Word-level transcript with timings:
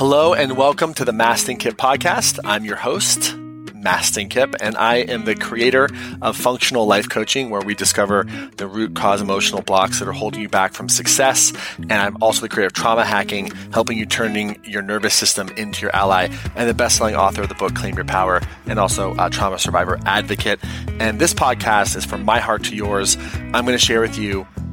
Hello 0.00 0.32
and 0.32 0.56
welcome 0.56 0.94
to 0.94 1.04
the 1.04 1.12
Mastin 1.12 1.60
Kipp 1.60 1.76
podcast. 1.76 2.38
I'm 2.46 2.64
your 2.64 2.76
host, 2.76 3.36
Mastin 3.76 4.30
Kipp, 4.30 4.56
and 4.58 4.74
I 4.78 4.94
am 4.94 5.26
the 5.26 5.34
creator 5.34 5.90
of 6.22 6.38
Functional 6.38 6.86
Life 6.86 7.10
Coaching, 7.10 7.50
where 7.50 7.60
we 7.60 7.74
discover 7.74 8.24
the 8.56 8.66
root 8.66 8.96
cause 8.96 9.20
emotional 9.20 9.60
blocks 9.60 9.98
that 9.98 10.08
are 10.08 10.12
holding 10.12 10.40
you 10.40 10.48
back 10.48 10.72
from 10.72 10.88
success. 10.88 11.52
And 11.76 11.92
I'm 11.92 12.16
also 12.22 12.40
the 12.40 12.48
creator 12.48 12.68
of 12.68 12.72
Trauma 12.72 13.04
Hacking, 13.04 13.50
helping 13.74 13.98
you 13.98 14.06
turning 14.06 14.58
your 14.64 14.80
nervous 14.80 15.12
system 15.12 15.50
into 15.58 15.82
your 15.82 15.94
ally, 15.94 16.28
and 16.56 16.66
the 16.66 16.72
best-selling 16.72 17.14
author 17.14 17.42
of 17.42 17.50
the 17.50 17.54
book 17.54 17.74
Claim 17.74 17.94
Your 17.94 18.06
Power, 18.06 18.40
and 18.64 18.78
also 18.78 19.14
a 19.18 19.28
trauma 19.28 19.58
survivor 19.58 19.98
advocate. 20.06 20.60
And 20.98 21.20
this 21.20 21.34
podcast 21.34 21.94
is 21.94 22.06
from 22.06 22.24
my 22.24 22.40
heart 22.40 22.64
to 22.64 22.74
yours. 22.74 23.18
I'm 23.52 23.66
going 23.66 23.76
to 23.76 23.78
share 23.78 24.00
with 24.00 24.16
you 24.16 24.46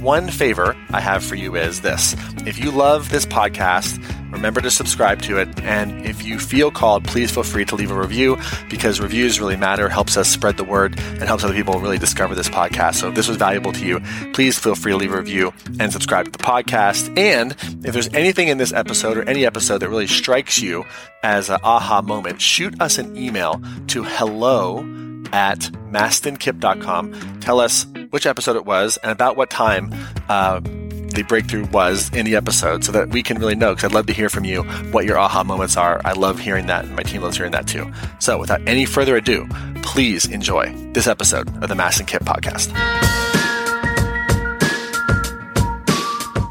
One 0.00 0.28
favor 0.28 0.76
I 0.90 1.00
have 1.00 1.24
for 1.24 1.34
you 1.34 1.56
is 1.56 1.80
this. 1.80 2.14
If 2.46 2.58
you 2.58 2.70
love 2.70 3.10
this 3.10 3.26
podcast, 3.26 4.00
remember 4.30 4.60
to 4.60 4.70
subscribe 4.70 5.22
to 5.22 5.38
it. 5.38 5.60
And 5.62 6.06
if 6.06 6.24
you 6.24 6.38
feel 6.38 6.70
called, 6.70 7.04
please 7.04 7.30
feel 7.30 7.42
free 7.42 7.64
to 7.64 7.74
leave 7.74 7.90
a 7.90 7.98
review 7.98 8.36
because 8.70 9.00
reviews 9.00 9.40
really 9.40 9.56
matter, 9.56 9.88
helps 9.88 10.16
us 10.16 10.28
spread 10.28 10.58
the 10.58 10.64
word, 10.64 10.98
and 10.98 11.22
helps 11.22 11.44
other 11.44 11.54
people 11.54 11.80
really 11.80 11.98
discover 11.98 12.34
this 12.34 12.48
podcast. 12.48 12.96
So 12.96 13.08
if 13.08 13.14
this 13.14 13.26
was 13.26 13.36
valuable 13.36 13.72
to 13.72 13.84
you, 13.84 14.00
please 14.32 14.58
feel 14.58 14.74
free 14.74 14.92
to 14.92 14.98
leave 14.98 15.12
a 15.12 15.16
review 15.16 15.52
and 15.80 15.92
subscribe 15.92 16.26
to 16.26 16.30
the 16.30 16.38
podcast. 16.38 17.16
And 17.18 17.52
if 17.84 17.92
there's 17.92 18.12
anything 18.14 18.48
in 18.48 18.58
this 18.58 18.72
episode 18.72 19.16
or 19.16 19.28
any 19.28 19.44
episode 19.46 19.78
that 19.78 19.88
really 19.88 20.06
strikes 20.06 20.60
you 20.60 20.84
as 21.22 21.50
an 21.50 21.58
aha 21.64 22.02
moment, 22.02 22.40
shoot 22.40 22.80
us 22.80 22.98
an 22.98 23.16
email 23.16 23.60
to 23.88 24.04
hello 24.04 25.05
at 25.32 25.58
mastinkipp.com. 25.90 27.40
Tell 27.40 27.60
us 27.60 27.86
which 28.10 28.26
episode 28.26 28.56
it 28.56 28.64
was 28.64 28.96
and 28.98 29.12
about 29.12 29.36
what 29.36 29.50
time 29.50 29.92
uh, 30.28 30.60
the 30.60 31.24
breakthrough 31.26 31.66
was 31.66 32.10
in 32.14 32.26
the 32.26 32.36
episode 32.36 32.84
so 32.84 32.92
that 32.92 33.08
we 33.08 33.22
can 33.22 33.38
really 33.38 33.54
know 33.54 33.74
because 33.74 33.84
I'd 33.84 33.94
love 33.94 34.06
to 34.06 34.12
hear 34.12 34.28
from 34.28 34.44
you 34.44 34.62
what 34.92 35.04
your 35.04 35.18
aha 35.18 35.44
moments 35.44 35.76
are. 35.76 36.00
I 36.04 36.12
love 36.12 36.38
hearing 36.38 36.66
that 36.66 36.84
and 36.84 36.94
my 36.94 37.02
team 37.02 37.22
loves 37.22 37.36
hearing 37.36 37.52
that 37.52 37.66
too. 37.66 37.90
So 38.18 38.38
without 38.38 38.60
any 38.68 38.84
further 38.84 39.16
ado, 39.16 39.48
please 39.82 40.26
enjoy 40.26 40.72
this 40.92 41.06
episode 41.06 41.48
of 41.62 41.68
the 41.68 41.74
Mastin 41.74 42.06
Kipp 42.06 42.22
podcast. 42.22 42.72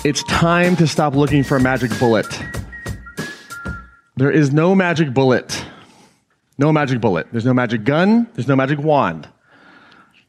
It's 0.06 0.24
time 0.26 0.76
to 0.76 0.86
stop 0.86 1.16
looking 1.16 1.44
for 1.44 1.58
a 1.58 1.60
magic 1.60 1.92
bullet. 1.98 2.28
There 4.18 4.30
is 4.32 4.54
no 4.54 4.76
magic 4.76 5.14
bullet. 5.14 5.65
No 6.58 6.72
magic 6.72 7.02
bullet. 7.02 7.28
There's 7.32 7.46
no 7.46 7.54
magic 7.54 7.84
gun. 7.84 8.28
There's 8.34 8.48
no 8.48 8.56
magic 8.56 8.80
wand. 8.80 9.28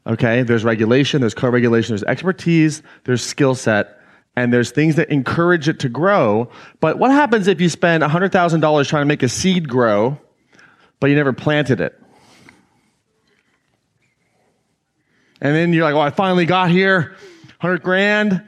Okay? 0.05 0.43
There's 0.43 0.63
regulation, 0.63 1.21
there's 1.21 1.33
co 1.33 1.49
regulation, 1.49 1.93
there's 1.93 2.03
expertise, 2.03 2.81
there's 3.03 3.21
skill 3.21 3.55
set, 3.55 3.99
and 4.35 4.53
there's 4.53 4.71
things 4.71 4.95
that 4.95 5.09
encourage 5.09 5.67
it 5.67 5.79
to 5.79 5.89
grow. 5.89 6.49
But 6.79 6.97
what 6.99 7.11
happens 7.11 7.47
if 7.47 7.59
you 7.59 7.69
spend 7.69 8.03
$100,000 8.03 8.87
trying 8.87 9.01
to 9.01 9.05
make 9.05 9.23
a 9.23 9.29
seed 9.29 9.67
grow, 9.67 10.17
but 10.99 11.09
you 11.09 11.15
never 11.15 11.33
planted 11.33 11.81
it? 11.81 11.99
And 15.41 15.55
then 15.55 15.73
you're 15.73 15.83
like, 15.83 15.93
oh, 15.93 15.99
I 15.99 16.09
finally 16.09 16.45
got 16.45 16.71
here, 16.71 17.15
100 17.59 17.83
grand. 17.83 18.43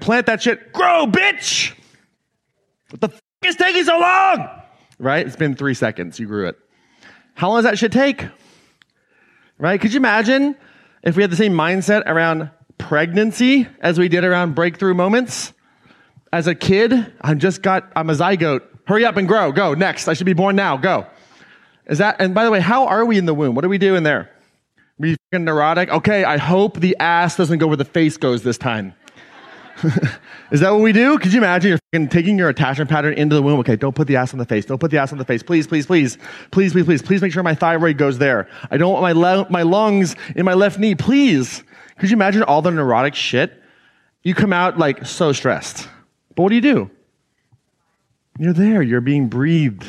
Plant 0.00 0.26
that 0.26 0.42
shit. 0.42 0.72
Grow, 0.72 1.06
bitch! 1.06 1.72
What 2.90 3.00
the 3.00 3.08
f 3.08 3.20
is 3.44 3.56
taking 3.56 3.84
so 3.84 3.98
long? 3.98 4.48
Right? 4.98 5.26
It's 5.26 5.36
been 5.36 5.54
three 5.54 5.74
seconds. 5.74 6.18
You 6.18 6.26
grew 6.26 6.48
it. 6.48 6.58
How 7.34 7.48
long 7.48 7.58
does 7.58 7.64
that 7.64 7.78
should 7.78 7.92
take? 7.92 8.26
Right? 9.58 9.80
Could 9.80 9.92
you 9.92 9.98
imagine 9.98 10.56
if 11.02 11.16
we 11.16 11.22
had 11.22 11.30
the 11.30 11.36
same 11.36 11.52
mindset 11.52 12.02
around 12.06 12.50
pregnancy 12.78 13.68
as 13.80 13.98
we 13.98 14.08
did 14.08 14.24
around 14.24 14.54
breakthrough 14.54 14.94
moments? 14.94 15.52
As 16.32 16.46
a 16.46 16.54
kid, 16.54 17.12
I'm 17.20 17.38
just 17.38 17.62
got, 17.62 17.92
I'm 17.94 18.10
a 18.10 18.14
zygote. 18.14 18.62
Hurry 18.86 19.04
up 19.04 19.16
and 19.16 19.28
grow. 19.28 19.52
Go. 19.52 19.74
Next. 19.74 20.08
I 20.08 20.14
should 20.14 20.26
be 20.26 20.32
born 20.32 20.56
now. 20.56 20.76
Go. 20.76 21.06
Is 21.86 21.98
that, 21.98 22.16
and 22.18 22.34
by 22.34 22.44
the 22.44 22.50
way, 22.50 22.60
how 22.60 22.86
are 22.86 23.04
we 23.04 23.18
in 23.18 23.26
the 23.26 23.34
womb? 23.34 23.54
What 23.54 23.64
are 23.64 23.68
we 23.68 23.78
doing 23.78 24.02
there? 24.02 24.30
Are 25.00 25.06
you 25.06 25.16
fucking 25.30 25.44
neurotic? 25.44 25.90
Okay, 25.90 26.24
I 26.24 26.36
hope 26.36 26.80
the 26.80 26.96
ass 26.98 27.36
doesn't 27.36 27.58
go 27.58 27.66
where 27.66 27.76
the 27.76 27.84
face 27.84 28.16
goes 28.16 28.42
this 28.42 28.58
time. 28.58 28.94
Is 30.52 30.60
that 30.60 30.70
what 30.70 30.80
we 30.80 30.92
do? 30.92 31.18
Could 31.18 31.32
you 31.32 31.38
imagine 31.38 31.78
you're 31.92 32.06
taking 32.06 32.38
your 32.38 32.48
attachment 32.48 32.88
pattern 32.88 33.14
into 33.14 33.34
the 33.34 33.42
womb? 33.42 33.58
Okay, 33.60 33.76
don't 33.76 33.94
put 33.94 34.06
the 34.06 34.16
ass 34.16 34.32
on 34.32 34.38
the 34.38 34.44
face. 34.44 34.64
Don't 34.64 34.78
put 34.78 34.90
the 34.90 34.98
ass 34.98 35.12
on 35.12 35.18
the 35.18 35.24
face. 35.24 35.42
Please, 35.42 35.66
please, 35.66 35.86
please, 35.86 36.16
please, 36.50 36.72
please, 36.72 36.84
please, 36.84 37.02
please 37.02 37.22
make 37.22 37.32
sure 37.32 37.42
my 37.42 37.54
thyroid 37.54 37.98
goes 37.98 38.18
there. 38.18 38.48
I 38.70 38.76
don't 38.76 38.92
want 38.92 39.02
my, 39.02 39.12
le- 39.12 39.50
my 39.50 39.62
lungs 39.62 40.14
in 40.36 40.44
my 40.44 40.54
left 40.54 40.78
knee. 40.78 40.94
Please. 40.94 41.64
Could 41.98 42.10
you 42.10 42.16
imagine 42.16 42.42
all 42.42 42.62
the 42.62 42.70
neurotic 42.70 43.14
shit? 43.14 43.60
You 44.22 44.34
come 44.34 44.52
out 44.52 44.78
like 44.78 45.06
so 45.06 45.32
stressed. 45.32 45.88
But 46.34 46.42
what 46.44 46.48
do 46.50 46.54
you 46.54 46.60
do? 46.60 46.90
You're 48.38 48.52
there. 48.52 48.82
You're 48.82 49.00
being 49.00 49.28
breathed. 49.28 49.86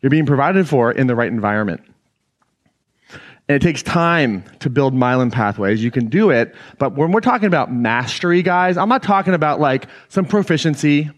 You're 0.00 0.10
being 0.10 0.26
provided 0.26 0.68
for 0.68 0.92
in 0.92 1.06
the 1.06 1.14
right 1.14 1.28
environment. 1.28 1.82
And 3.48 3.56
it 3.56 3.62
takes 3.62 3.82
time 3.82 4.42
to 4.60 4.70
build 4.70 4.94
myelin 4.94 5.30
pathways. 5.30 5.84
You 5.84 5.90
can 5.90 6.08
do 6.08 6.30
it, 6.30 6.54
but 6.78 6.94
when 6.94 7.12
we're 7.12 7.20
talking 7.20 7.46
about 7.46 7.70
mastery, 7.72 8.42
guys, 8.42 8.78
I'm 8.78 8.88
not 8.88 9.02
talking 9.02 9.34
about 9.34 9.60
like 9.60 9.86
some 10.08 10.24
proficiency, 10.24 11.10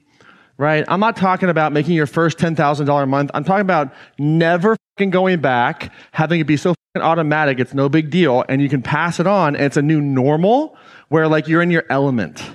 right? 0.59 0.85
I'm 0.89 0.99
not 0.99 1.17
talking 1.17 1.49
about 1.49 1.73
making 1.73 1.95
your 1.95 2.07
first 2.07 2.39
$10,000 2.39 3.03
a 3.03 3.07
month. 3.07 3.31
I'm 3.33 3.45
talking 3.45 3.61
about 3.61 3.93
never 4.19 4.77
going 5.11 5.41
back, 5.41 5.93
having 6.13 6.41
it 6.41 6.45
be 6.45 6.57
so 6.57 6.75
automatic, 6.97 7.61
it's 7.61 7.75
no 7.75 7.89
big 7.89 8.11
deal, 8.11 8.45
and 8.49 8.61
you 8.63 8.69
can 8.69 8.83
pass 8.83 9.21
it 9.21 9.27
on, 9.27 9.55
and 9.55 9.65
it's 9.65 9.77
a 9.77 9.83
new 9.83 10.01
normal 10.01 10.77
where 11.09 11.29
like 11.29 11.47
you're 11.47 11.63
in 11.63 11.71
your 11.71 11.85
element. 11.91 12.51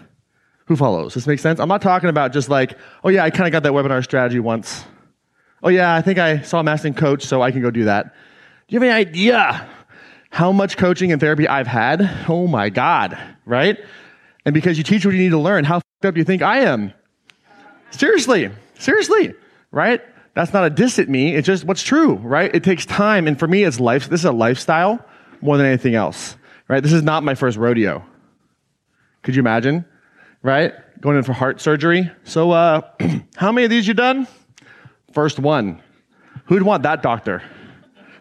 Who 0.66 0.76
follows? 0.76 1.14
This 1.14 1.28
makes 1.28 1.42
sense? 1.42 1.59
I'm 1.59 1.70
not 1.70 1.82
talking 1.82 2.09
about 2.09 2.34
just 2.34 2.50
like, 2.50 2.78
oh 3.03 3.09
yeah, 3.09 3.24
I 3.24 3.30
kind 3.30 3.48
of 3.48 3.52
got 3.52 3.64
that 3.64 3.72
webinar 3.72 4.03
strategy 4.03 4.40
once. 4.40 4.84
Oh 5.64 5.70
yeah, 5.70 5.94
I 5.96 6.02
think 6.02 6.18
I 6.18 6.42
saw 6.42 6.59
a 6.59 6.64
mastering 6.64 6.94
coach, 6.94 7.24
so 7.24 7.42
I 7.42 7.52
can 7.52 7.62
go 7.62 7.72
do 7.72 7.86
that. 7.86 8.16
You 8.72 8.80
have 8.80 8.84
any 8.84 8.94
idea 8.94 9.70
how 10.30 10.54
much 10.54 10.78
coaching 10.78 11.12
and 11.12 11.20
therapy 11.20 11.46
I've 11.46 11.68
had? 11.68 12.09
Oh 12.30 12.48
my 12.48 12.70
God, 12.70 13.18
right? 13.46 13.78
And 14.46 14.54
because 14.54 14.78
you 14.78 14.86
teach 14.86 15.06
what 15.06 15.14
you 15.14 15.20
need 15.20 15.32
to 15.32 15.40
learn, 15.40 15.66
how 15.66 15.80
fucked 15.80 16.06
up 16.06 16.14
do 16.14 16.22
you 16.22 16.24
think 16.24 16.42
I 16.42 16.59
am? 16.59 16.94
Seriously, 17.90 18.50
seriously, 18.80 19.34
right? 19.72 20.00
That's 20.36 20.54
not 20.54 20.64
a 20.64 20.70
diss 20.70 21.00
at 21.00 21.09
me. 21.09 21.36
It's 21.36 21.46
just 21.46 21.66
what's 21.66 21.84
true, 21.84 22.14
right? 22.14 22.50
It 22.56 22.64
takes 22.64 22.86
time. 22.86 23.28
And 23.28 23.38
for 23.38 23.46
me, 23.46 23.66
it's 23.66 23.78
life. 23.78 24.08
This 24.08 24.22
is 24.22 24.26
a 24.26 24.32
lifestyle 24.32 25.06
more 25.42 25.58
than 25.58 25.66
anything 25.66 25.96
else, 25.96 26.38
right? 26.70 26.82
This 26.82 26.94
is 26.94 27.03
not 27.03 27.24
my 27.24 27.36
first 27.36 27.58
rodeo. 27.58 28.06
Could 29.22 29.36
you 29.36 29.42
imagine, 29.42 29.84
right? 30.44 30.74
Going 31.02 31.18
in 31.18 31.24
for 31.24 31.34
heart 31.34 31.59
surgery. 31.59 32.09
So, 32.24 32.52
uh, 32.52 32.90
how 33.36 33.52
many 33.52 33.66
of 33.66 33.70
these 33.70 33.86
you 33.86 33.94
done? 33.94 34.30
First 35.12 35.40
one. 35.40 35.82
Who'd 36.46 36.64
want 36.64 36.84
that 36.84 37.03
doctor? 37.03 37.44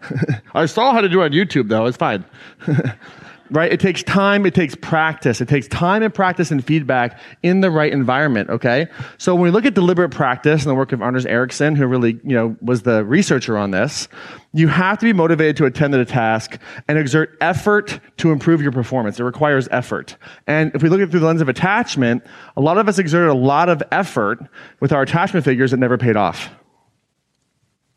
I 0.54 0.66
saw 0.66 0.92
how 0.92 1.00
to 1.00 1.08
do 1.08 1.22
it 1.22 1.26
on 1.26 1.30
YouTube, 1.32 1.68
though. 1.68 1.86
It's 1.86 1.96
fine. 1.96 2.24
right? 3.50 3.72
It 3.72 3.80
takes 3.80 4.02
time, 4.02 4.46
it 4.46 4.54
takes 4.54 4.74
practice. 4.76 5.40
It 5.40 5.48
takes 5.48 5.66
time 5.68 6.02
and 6.02 6.14
practice 6.14 6.50
and 6.50 6.64
feedback 6.64 7.18
in 7.42 7.60
the 7.60 7.70
right 7.70 7.92
environment, 7.92 8.48
okay? 8.48 8.86
So 9.18 9.34
when 9.34 9.44
we 9.44 9.50
look 9.50 9.64
at 9.64 9.74
deliberate 9.74 10.10
practice 10.10 10.62
and 10.62 10.70
the 10.70 10.74
work 10.74 10.92
of 10.92 11.02
Anders 11.02 11.26
Ericsson, 11.26 11.74
who 11.74 11.86
really, 11.86 12.20
you 12.24 12.34
know, 12.34 12.56
was 12.62 12.82
the 12.82 13.04
researcher 13.04 13.58
on 13.58 13.72
this, 13.72 14.08
you 14.52 14.68
have 14.68 14.98
to 14.98 15.04
be 15.04 15.12
motivated 15.12 15.56
to 15.58 15.64
attend 15.64 15.92
to 15.92 15.98
the 15.98 16.04
task 16.04 16.58
and 16.88 16.98
exert 16.98 17.36
effort 17.40 18.00
to 18.18 18.30
improve 18.30 18.62
your 18.62 18.72
performance. 18.72 19.18
It 19.18 19.24
requires 19.24 19.68
effort. 19.70 20.16
And 20.46 20.72
if 20.74 20.82
we 20.82 20.88
look 20.88 21.00
at 21.00 21.08
it 21.08 21.10
through 21.10 21.20
the 21.20 21.26
lens 21.26 21.40
of 21.40 21.48
attachment, 21.48 22.24
a 22.56 22.60
lot 22.60 22.78
of 22.78 22.88
us 22.88 22.98
exerted 22.98 23.30
a 23.30 23.34
lot 23.34 23.68
of 23.68 23.82
effort 23.90 24.38
with 24.80 24.92
our 24.92 25.02
attachment 25.02 25.44
figures 25.44 25.72
that 25.72 25.78
never 25.78 25.98
paid 25.98 26.16
off. 26.16 26.50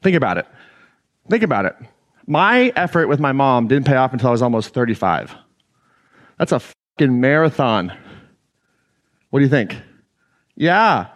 Think 0.02 0.16
about 0.16 0.38
it. 0.38 0.48
Think 1.30 1.44
about 1.44 1.66
it. 1.66 1.76
My 2.28 2.72
effort 2.76 3.08
with 3.08 3.20
my 3.20 3.32
mom 3.32 3.68
didn't 3.68 3.86
pay 3.86 3.96
off 3.96 4.14
until 4.14 4.30
I 4.30 4.32
was 4.32 4.42
almost 4.42 4.74
35. 4.74 5.36
That's 6.38 6.52
a 6.52 6.60
fucking 6.60 7.20
marathon. 7.20 7.92
What 9.30 9.40
do 9.40 9.46
you 9.46 9.50
think? 9.50 9.76
Yeah. 10.56 11.08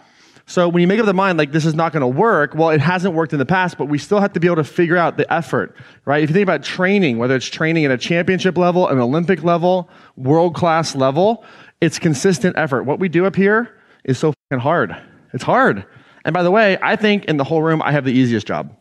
So 0.46 0.70
when 0.70 0.82
you 0.82 0.88
make 0.88 1.00
up 1.00 1.06
the 1.06 1.14
mind 1.14 1.38
like 1.38 1.52
this 1.52 1.66
is 1.66 1.76
not 1.76 1.92
going 1.92 2.02
to 2.02 2.08
work, 2.08 2.56
well, 2.56 2.70
it 2.70 2.80
hasn't 2.80 3.14
worked 3.14 3.34
in 3.34 3.40
the 3.40 3.46
past, 3.46 3.78
but 3.78 3.86
we 3.86 3.98
still 3.98 4.22
have 4.22 4.32
to 4.34 4.40
be 4.40 4.48
able 4.48 4.56
to 4.58 4.64
figure 4.64 4.96
out 4.96 5.18
the 5.18 5.32
effort, 5.32 5.76
right? 6.06 6.24
If 6.24 6.30
you 6.30 6.34
think 6.34 6.44
about 6.44 6.64
training, 6.64 7.18
whether 7.18 7.36
it's 7.36 7.48
training 7.48 7.84
at 7.84 7.92
a 7.92 7.98
championship 7.98 8.58
level, 8.58 8.88
an 8.88 8.98
Olympic 8.98 9.44
level, 9.44 9.90
world 10.16 10.56
class 10.56 10.96
level, 10.96 11.44
it's 11.82 12.00
consistent 12.00 12.58
effort. 12.58 12.84
What 12.84 13.00
we 13.00 13.10
do 13.10 13.26
up 13.26 13.36
here 13.36 13.78
is 14.06 14.18
so 14.18 14.34
fucking 14.50 14.62
hard. 14.62 14.96
It's 15.34 15.44
hard. 15.44 15.86
And 16.24 16.34
by 16.34 16.44
the 16.44 16.52
way, 16.52 16.78
I 16.82 16.96
think 16.96 17.26
in 17.26 17.36
the 17.36 17.44
whole 17.44 17.62
room, 17.62 17.82
I 17.82 17.92
have 17.92 18.06
the 18.06 18.14
easiest 18.14 18.48
job. 18.48 18.74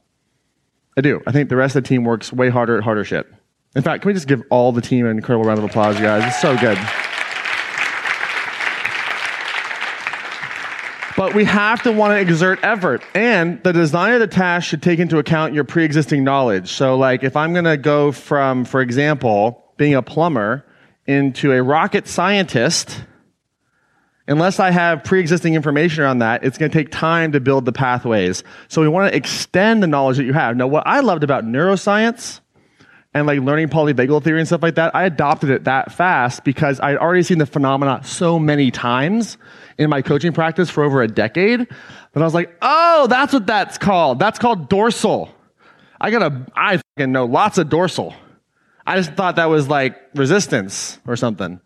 I 0.96 1.02
do. 1.02 1.22
I 1.26 1.32
think 1.32 1.48
the 1.50 1.56
rest 1.56 1.76
of 1.76 1.84
the 1.84 1.88
team 1.88 2.04
works 2.04 2.32
way 2.32 2.48
harder 2.48 2.78
at 2.78 2.84
harder 2.84 3.04
shit. 3.04 3.26
In 3.74 3.82
fact, 3.82 4.02
can 4.02 4.08
we 4.08 4.14
just 4.14 4.26
give 4.26 4.42
all 4.48 4.72
the 4.72 4.80
team 4.80 5.04
an 5.04 5.18
incredible 5.18 5.44
round 5.44 5.58
of 5.58 5.64
applause, 5.64 5.96
you 5.96 6.02
guys? 6.02 6.24
It's 6.24 6.40
so 6.40 6.56
good. 6.56 6.78
But 11.16 11.34
we 11.34 11.44
have 11.44 11.82
to 11.82 11.92
want 11.92 12.12
to 12.12 12.18
exert 12.18 12.60
effort. 12.62 13.02
And 13.14 13.62
the 13.62 13.72
design 13.72 14.14
of 14.14 14.20
the 14.20 14.26
task 14.26 14.68
should 14.68 14.82
take 14.82 14.98
into 14.98 15.18
account 15.18 15.54
your 15.54 15.64
pre 15.64 15.84
existing 15.84 16.24
knowledge. 16.24 16.70
So, 16.70 16.96
like, 16.96 17.24
if 17.24 17.36
I'm 17.36 17.52
going 17.52 17.64
to 17.64 17.78
go 17.78 18.12
from, 18.12 18.64
for 18.64 18.80
example, 18.80 19.64
being 19.76 19.94
a 19.94 20.02
plumber 20.02 20.64
into 21.06 21.52
a 21.52 21.62
rocket 21.62 22.06
scientist, 22.06 23.02
unless 24.28 24.60
I 24.60 24.70
have 24.70 25.04
pre 25.04 25.20
existing 25.20 25.54
information 25.54 26.02
around 26.02 26.18
that, 26.18 26.44
it's 26.44 26.58
going 26.58 26.70
to 26.70 26.76
take 26.76 26.90
time 26.90 27.32
to 27.32 27.40
build 27.40 27.64
the 27.64 27.72
pathways. 27.72 28.42
So, 28.68 28.80
we 28.80 28.88
want 28.88 29.10
to 29.10 29.16
extend 29.16 29.82
the 29.82 29.86
knowledge 29.86 30.16
that 30.16 30.24
you 30.24 30.32
have. 30.32 30.56
Now, 30.56 30.66
what 30.66 30.86
I 30.86 31.00
loved 31.00 31.24
about 31.24 31.44
neuroscience 31.44 32.40
and 33.16 33.26
like 33.26 33.40
learning 33.40 33.68
polyvagal 33.68 34.22
theory 34.24 34.40
and 34.40 34.46
stuff 34.46 34.62
like 34.62 34.74
that, 34.74 34.94
I 34.94 35.04
adopted 35.04 35.48
it 35.48 35.64
that 35.64 35.90
fast 35.90 36.44
because 36.44 36.78
I'd 36.80 36.98
already 36.98 37.22
seen 37.22 37.38
the 37.38 37.46
phenomena 37.46 38.02
so 38.04 38.38
many 38.38 38.70
times 38.70 39.38
in 39.78 39.88
my 39.88 40.02
coaching 40.02 40.32
practice 40.32 40.68
for 40.68 40.84
over 40.84 41.00
a 41.00 41.08
decade 41.08 41.60
that 41.60 42.20
I 42.20 42.22
was 42.22 42.34
like, 42.34 42.54
oh, 42.60 43.06
that's 43.08 43.32
what 43.32 43.46
that's 43.46 43.78
called. 43.78 44.18
That's 44.18 44.38
called 44.38 44.68
dorsal. 44.68 45.30
I 45.98 46.10
gotta, 46.10 46.46
I 46.54 46.76
fucking 46.76 47.10
know 47.10 47.24
lots 47.24 47.56
of 47.56 47.70
dorsal. 47.70 48.14
I 48.86 48.96
just 48.96 49.14
thought 49.14 49.36
that 49.36 49.46
was 49.46 49.66
like 49.66 49.96
resistance 50.14 50.98
or 51.06 51.16
something. 51.16 51.60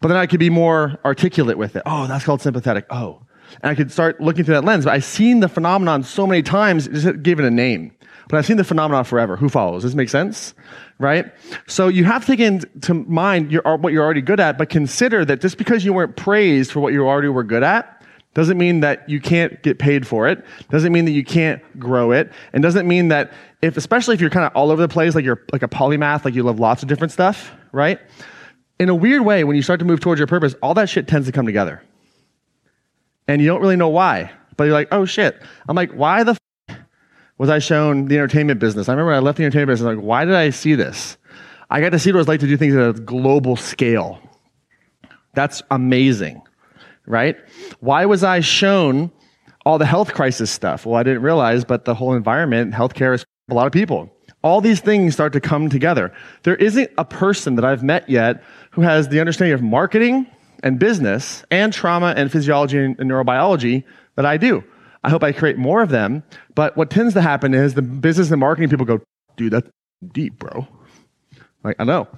But 0.00 0.08
then 0.08 0.16
I 0.16 0.26
could 0.26 0.40
be 0.40 0.50
more 0.50 0.98
articulate 1.04 1.58
with 1.58 1.76
it. 1.76 1.82
Oh, 1.86 2.06
that's 2.06 2.24
called 2.24 2.42
sympathetic. 2.42 2.86
Oh. 2.90 3.22
And 3.62 3.70
I 3.70 3.74
could 3.74 3.90
start 3.90 4.20
looking 4.20 4.44
through 4.44 4.54
that 4.54 4.64
lens. 4.64 4.84
But 4.84 4.94
I've 4.94 5.04
seen 5.04 5.40
the 5.40 5.48
phenomenon 5.48 6.02
so 6.02 6.26
many 6.26 6.42
times, 6.42 6.88
just 6.88 7.22
gave 7.22 7.38
it 7.38 7.44
a 7.44 7.50
name. 7.50 7.92
But 8.28 8.38
I've 8.38 8.46
seen 8.46 8.58
the 8.58 8.64
phenomenon 8.64 9.04
forever. 9.04 9.36
Who 9.36 9.48
follows? 9.48 9.82
Does 9.82 9.92
this 9.92 9.96
make 9.96 10.08
sense? 10.08 10.54
Right? 10.98 11.32
So 11.66 11.88
you 11.88 12.04
have 12.04 12.22
to 12.22 12.26
take 12.28 12.40
into 12.40 12.94
mind 12.94 13.50
your, 13.50 13.66
uh, 13.66 13.76
what 13.76 13.92
you're 13.92 14.04
already 14.04 14.20
good 14.20 14.38
at, 14.38 14.56
but 14.56 14.68
consider 14.68 15.24
that 15.24 15.40
just 15.40 15.58
because 15.58 15.84
you 15.84 15.92
weren't 15.92 16.14
praised 16.16 16.70
for 16.70 16.78
what 16.78 16.92
you 16.92 17.08
already 17.08 17.28
were 17.28 17.42
good 17.42 17.64
at, 17.64 18.00
doesn't 18.34 18.58
mean 18.58 18.80
that 18.80 19.08
you 19.08 19.20
can't 19.20 19.60
get 19.62 19.80
paid 19.80 20.06
for 20.06 20.28
it. 20.28 20.44
Doesn't 20.70 20.92
mean 20.92 21.04
that 21.06 21.10
you 21.10 21.24
can't 21.24 21.60
grow 21.80 22.12
it. 22.12 22.30
And 22.52 22.62
doesn't 22.62 22.86
mean 22.86 23.08
that 23.08 23.32
if, 23.60 23.76
especially 23.76 24.14
if 24.14 24.20
you're 24.20 24.30
kind 24.30 24.46
of 24.46 24.52
all 24.54 24.70
over 24.70 24.80
the 24.80 24.88
place, 24.88 25.16
like 25.16 25.24
you're 25.24 25.42
like 25.52 25.64
a 25.64 25.68
polymath, 25.68 26.24
like 26.24 26.34
you 26.34 26.44
love 26.44 26.60
lots 26.60 26.82
of 26.82 26.88
different 26.88 27.12
stuff, 27.12 27.52
right? 27.72 27.98
In 28.80 28.88
a 28.88 28.94
weird 28.94 29.26
way, 29.26 29.44
when 29.44 29.56
you 29.56 29.62
start 29.62 29.78
to 29.80 29.84
move 29.84 30.00
towards 30.00 30.18
your 30.18 30.26
purpose, 30.26 30.54
all 30.62 30.72
that 30.72 30.88
shit 30.88 31.06
tends 31.06 31.26
to 31.26 31.32
come 31.32 31.44
together. 31.44 31.82
And 33.28 33.42
you 33.42 33.46
don't 33.46 33.60
really 33.60 33.76
know 33.76 33.90
why. 33.90 34.32
But 34.56 34.64
you're 34.64 34.72
like, 34.72 34.88
oh 34.90 35.04
shit. 35.04 35.40
I'm 35.68 35.76
like, 35.76 35.92
why 35.92 36.24
the 36.24 36.38
f- 36.68 36.78
was 37.36 37.50
I 37.50 37.58
shown 37.58 38.06
the 38.06 38.16
entertainment 38.16 38.58
business? 38.58 38.88
I 38.88 38.92
remember 38.92 39.12
I 39.12 39.18
left 39.18 39.36
the 39.36 39.44
entertainment 39.44 39.68
business, 39.68 39.86
I'm 39.86 39.96
like, 39.96 40.04
why 40.04 40.24
did 40.24 40.34
I 40.34 40.48
see 40.48 40.76
this? 40.76 41.18
I 41.68 41.82
got 41.82 41.90
to 41.90 41.98
see 41.98 42.10
what 42.10 42.16
it 42.16 42.20
was 42.20 42.28
like 42.28 42.40
to 42.40 42.46
do 42.46 42.56
things 42.56 42.74
at 42.74 42.88
a 42.88 42.92
global 42.94 43.54
scale. 43.54 44.18
That's 45.34 45.62
amazing, 45.70 46.40
right? 47.06 47.36
Why 47.80 48.06
was 48.06 48.24
I 48.24 48.40
shown 48.40 49.12
all 49.66 49.76
the 49.76 49.84
health 49.84 50.14
crisis 50.14 50.50
stuff? 50.50 50.86
Well, 50.86 50.96
I 50.96 51.02
didn't 51.02 51.22
realize, 51.22 51.66
but 51.66 51.84
the 51.84 51.94
whole 51.94 52.14
environment, 52.14 52.72
healthcare 52.72 53.14
is 53.14 53.26
a 53.50 53.54
lot 53.54 53.66
of 53.66 53.74
people. 53.74 54.10
All 54.42 54.60
these 54.60 54.80
things 54.80 55.14
start 55.14 55.32
to 55.34 55.40
come 55.40 55.68
together. 55.68 56.12
There 56.44 56.56
isn't 56.56 56.90
a 56.96 57.04
person 57.04 57.56
that 57.56 57.64
I've 57.64 57.82
met 57.82 58.08
yet 58.08 58.42
who 58.70 58.82
has 58.82 59.08
the 59.08 59.20
understanding 59.20 59.52
of 59.52 59.62
marketing 59.62 60.26
and 60.62 60.78
business 60.78 61.44
and 61.50 61.72
trauma 61.72 62.14
and 62.16 62.30
physiology 62.32 62.78
and 62.78 62.96
neurobiology 62.98 63.84
that 64.16 64.26
I 64.26 64.36
do. 64.36 64.64
I 65.02 65.10
hope 65.10 65.22
I 65.22 65.32
create 65.32 65.56
more 65.56 65.82
of 65.82 65.90
them. 65.90 66.22
But 66.54 66.76
what 66.76 66.90
tends 66.90 67.14
to 67.14 67.22
happen 67.22 67.54
is 67.54 67.74
the 67.74 67.82
business 67.82 68.30
and 68.30 68.40
marketing 68.40 68.70
people 68.70 68.86
go, 68.86 69.00
dude, 69.36 69.52
that's 69.52 69.68
deep, 70.12 70.38
bro. 70.38 70.66
Like, 71.62 71.76
I 71.78 71.84
know. 71.84 72.08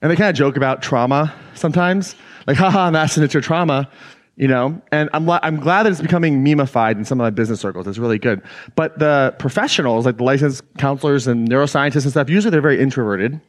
And 0.00 0.10
they 0.10 0.16
kind 0.16 0.30
of 0.30 0.36
joke 0.36 0.56
about 0.56 0.82
trauma 0.82 1.34
sometimes. 1.54 2.14
Like, 2.46 2.56
haha, 2.58 2.86
I'm 2.86 2.96
asking 2.96 3.24
it's 3.24 3.34
your 3.34 3.42
trauma, 3.42 3.90
you 4.38 4.46
know? 4.48 4.80
And 4.92 5.10
I'm, 5.12 5.28
I'm 5.28 5.56
glad 5.60 5.82
that 5.82 5.92
it's 5.92 6.00
becoming 6.00 6.42
memeified 6.44 6.92
in 6.92 7.04
some 7.04 7.20
of 7.20 7.24
my 7.24 7.30
business 7.30 7.60
circles. 7.60 7.86
It's 7.86 7.98
really 7.98 8.18
good. 8.18 8.40
But 8.76 8.98
the 8.98 9.34
professionals, 9.38 10.06
like 10.06 10.16
the 10.16 10.24
licensed 10.24 10.62
counselors 10.78 11.26
and 11.26 11.46
neuroscientists 11.48 12.04
and 12.04 12.12
stuff, 12.12 12.30
usually 12.30 12.52
they're 12.52 12.60
very 12.60 12.80
introverted 12.80 13.40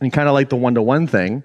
and 0.00 0.12
kind 0.12 0.28
of 0.28 0.34
like 0.34 0.50
the 0.50 0.56
one 0.56 0.74
to 0.74 0.82
one 0.82 1.06
thing. 1.06 1.42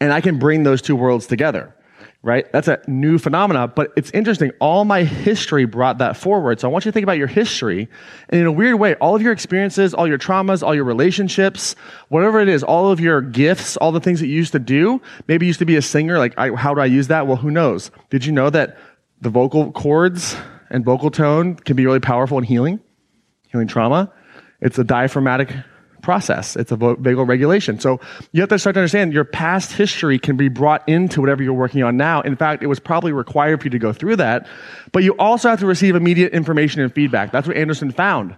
And 0.00 0.12
I 0.12 0.22
can 0.22 0.38
bring 0.38 0.62
those 0.62 0.80
two 0.80 0.96
worlds 0.96 1.26
together 1.26 1.74
right? 2.22 2.50
That's 2.52 2.68
a 2.68 2.80
new 2.86 3.18
phenomena, 3.18 3.68
but 3.68 3.92
it's 3.96 4.10
interesting. 4.10 4.50
All 4.60 4.84
my 4.84 5.04
history 5.04 5.64
brought 5.64 5.98
that 5.98 6.16
forward. 6.16 6.60
So 6.60 6.68
I 6.68 6.72
want 6.72 6.84
you 6.84 6.90
to 6.90 6.92
think 6.92 7.04
about 7.04 7.16
your 7.16 7.26
history. 7.26 7.88
And 8.28 8.40
in 8.40 8.46
a 8.46 8.52
weird 8.52 8.78
way, 8.78 8.94
all 8.96 9.16
of 9.16 9.22
your 9.22 9.32
experiences, 9.32 9.94
all 9.94 10.06
your 10.06 10.18
traumas, 10.18 10.62
all 10.62 10.74
your 10.74 10.84
relationships, 10.84 11.74
whatever 12.08 12.40
it 12.40 12.48
is, 12.48 12.62
all 12.62 12.90
of 12.90 13.00
your 13.00 13.22
gifts, 13.22 13.78
all 13.78 13.90
the 13.90 14.00
things 14.00 14.20
that 14.20 14.26
you 14.26 14.34
used 14.34 14.52
to 14.52 14.58
do, 14.58 15.00
maybe 15.28 15.46
used 15.46 15.60
to 15.60 15.64
be 15.64 15.76
a 15.76 15.82
singer. 15.82 16.18
Like, 16.18 16.34
I, 16.36 16.50
how 16.50 16.74
do 16.74 16.80
I 16.80 16.86
use 16.86 17.08
that? 17.08 17.26
Well, 17.26 17.36
who 17.36 17.50
knows? 17.50 17.90
Did 18.10 18.26
you 18.26 18.32
know 18.32 18.50
that 18.50 18.76
the 19.22 19.30
vocal 19.30 19.72
cords 19.72 20.36
and 20.68 20.84
vocal 20.84 21.10
tone 21.10 21.54
can 21.54 21.74
be 21.74 21.86
really 21.86 22.00
powerful 22.00 22.36
in 22.36 22.44
healing, 22.44 22.80
healing 23.48 23.66
trauma? 23.66 24.12
It's 24.60 24.78
a 24.78 24.84
diaphragmatic 24.84 25.54
process. 26.10 26.56
It's 26.56 26.72
a 26.72 26.76
vagal 26.76 27.28
regulation. 27.28 27.78
So 27.78 28.00
you 28.32 28.40
have 28.40 28.48
to 28.48 28.58
start 28.58 28.74
to 28.74 28.80
understand 28.80 29.12
your 29.12 29.22
past 29.22 29.70
history 29.70 30.18
can 30.18 30.36
be 30.36 30.48
brought 30.48 30.82
into 30.88 31.20
whatever 31.20 31.40
you're 31.40 31.52
working 31.52 31.84
on 31.84 31.96
now. 31.96 32.20
In 32.22 32.34
fact, 32.34 32.64
it 32.64 32.66
was 32.66 32.80
probably 32.80 33.12
required 33.12 33.60
for 33.60 33.66
you 33.66 33.70
to 33.70 33.78
go 33.78 33.92
through 33.92 34.16
that. 34.16 34.48
But 34.90 35.04
you 35.04 35.12
also 35.20 35.48
have 35.48 35.60
to 35.60 35.66
receive 35.66 35.94
immediate 35.94 36.32
information 36.32 36.80
and 36.80 36.92
feedback. 36.92 37.30
That's 37.30 37.46
what 37.46 37.56
Anderson 37.56 37.92
found. 37.92 38.34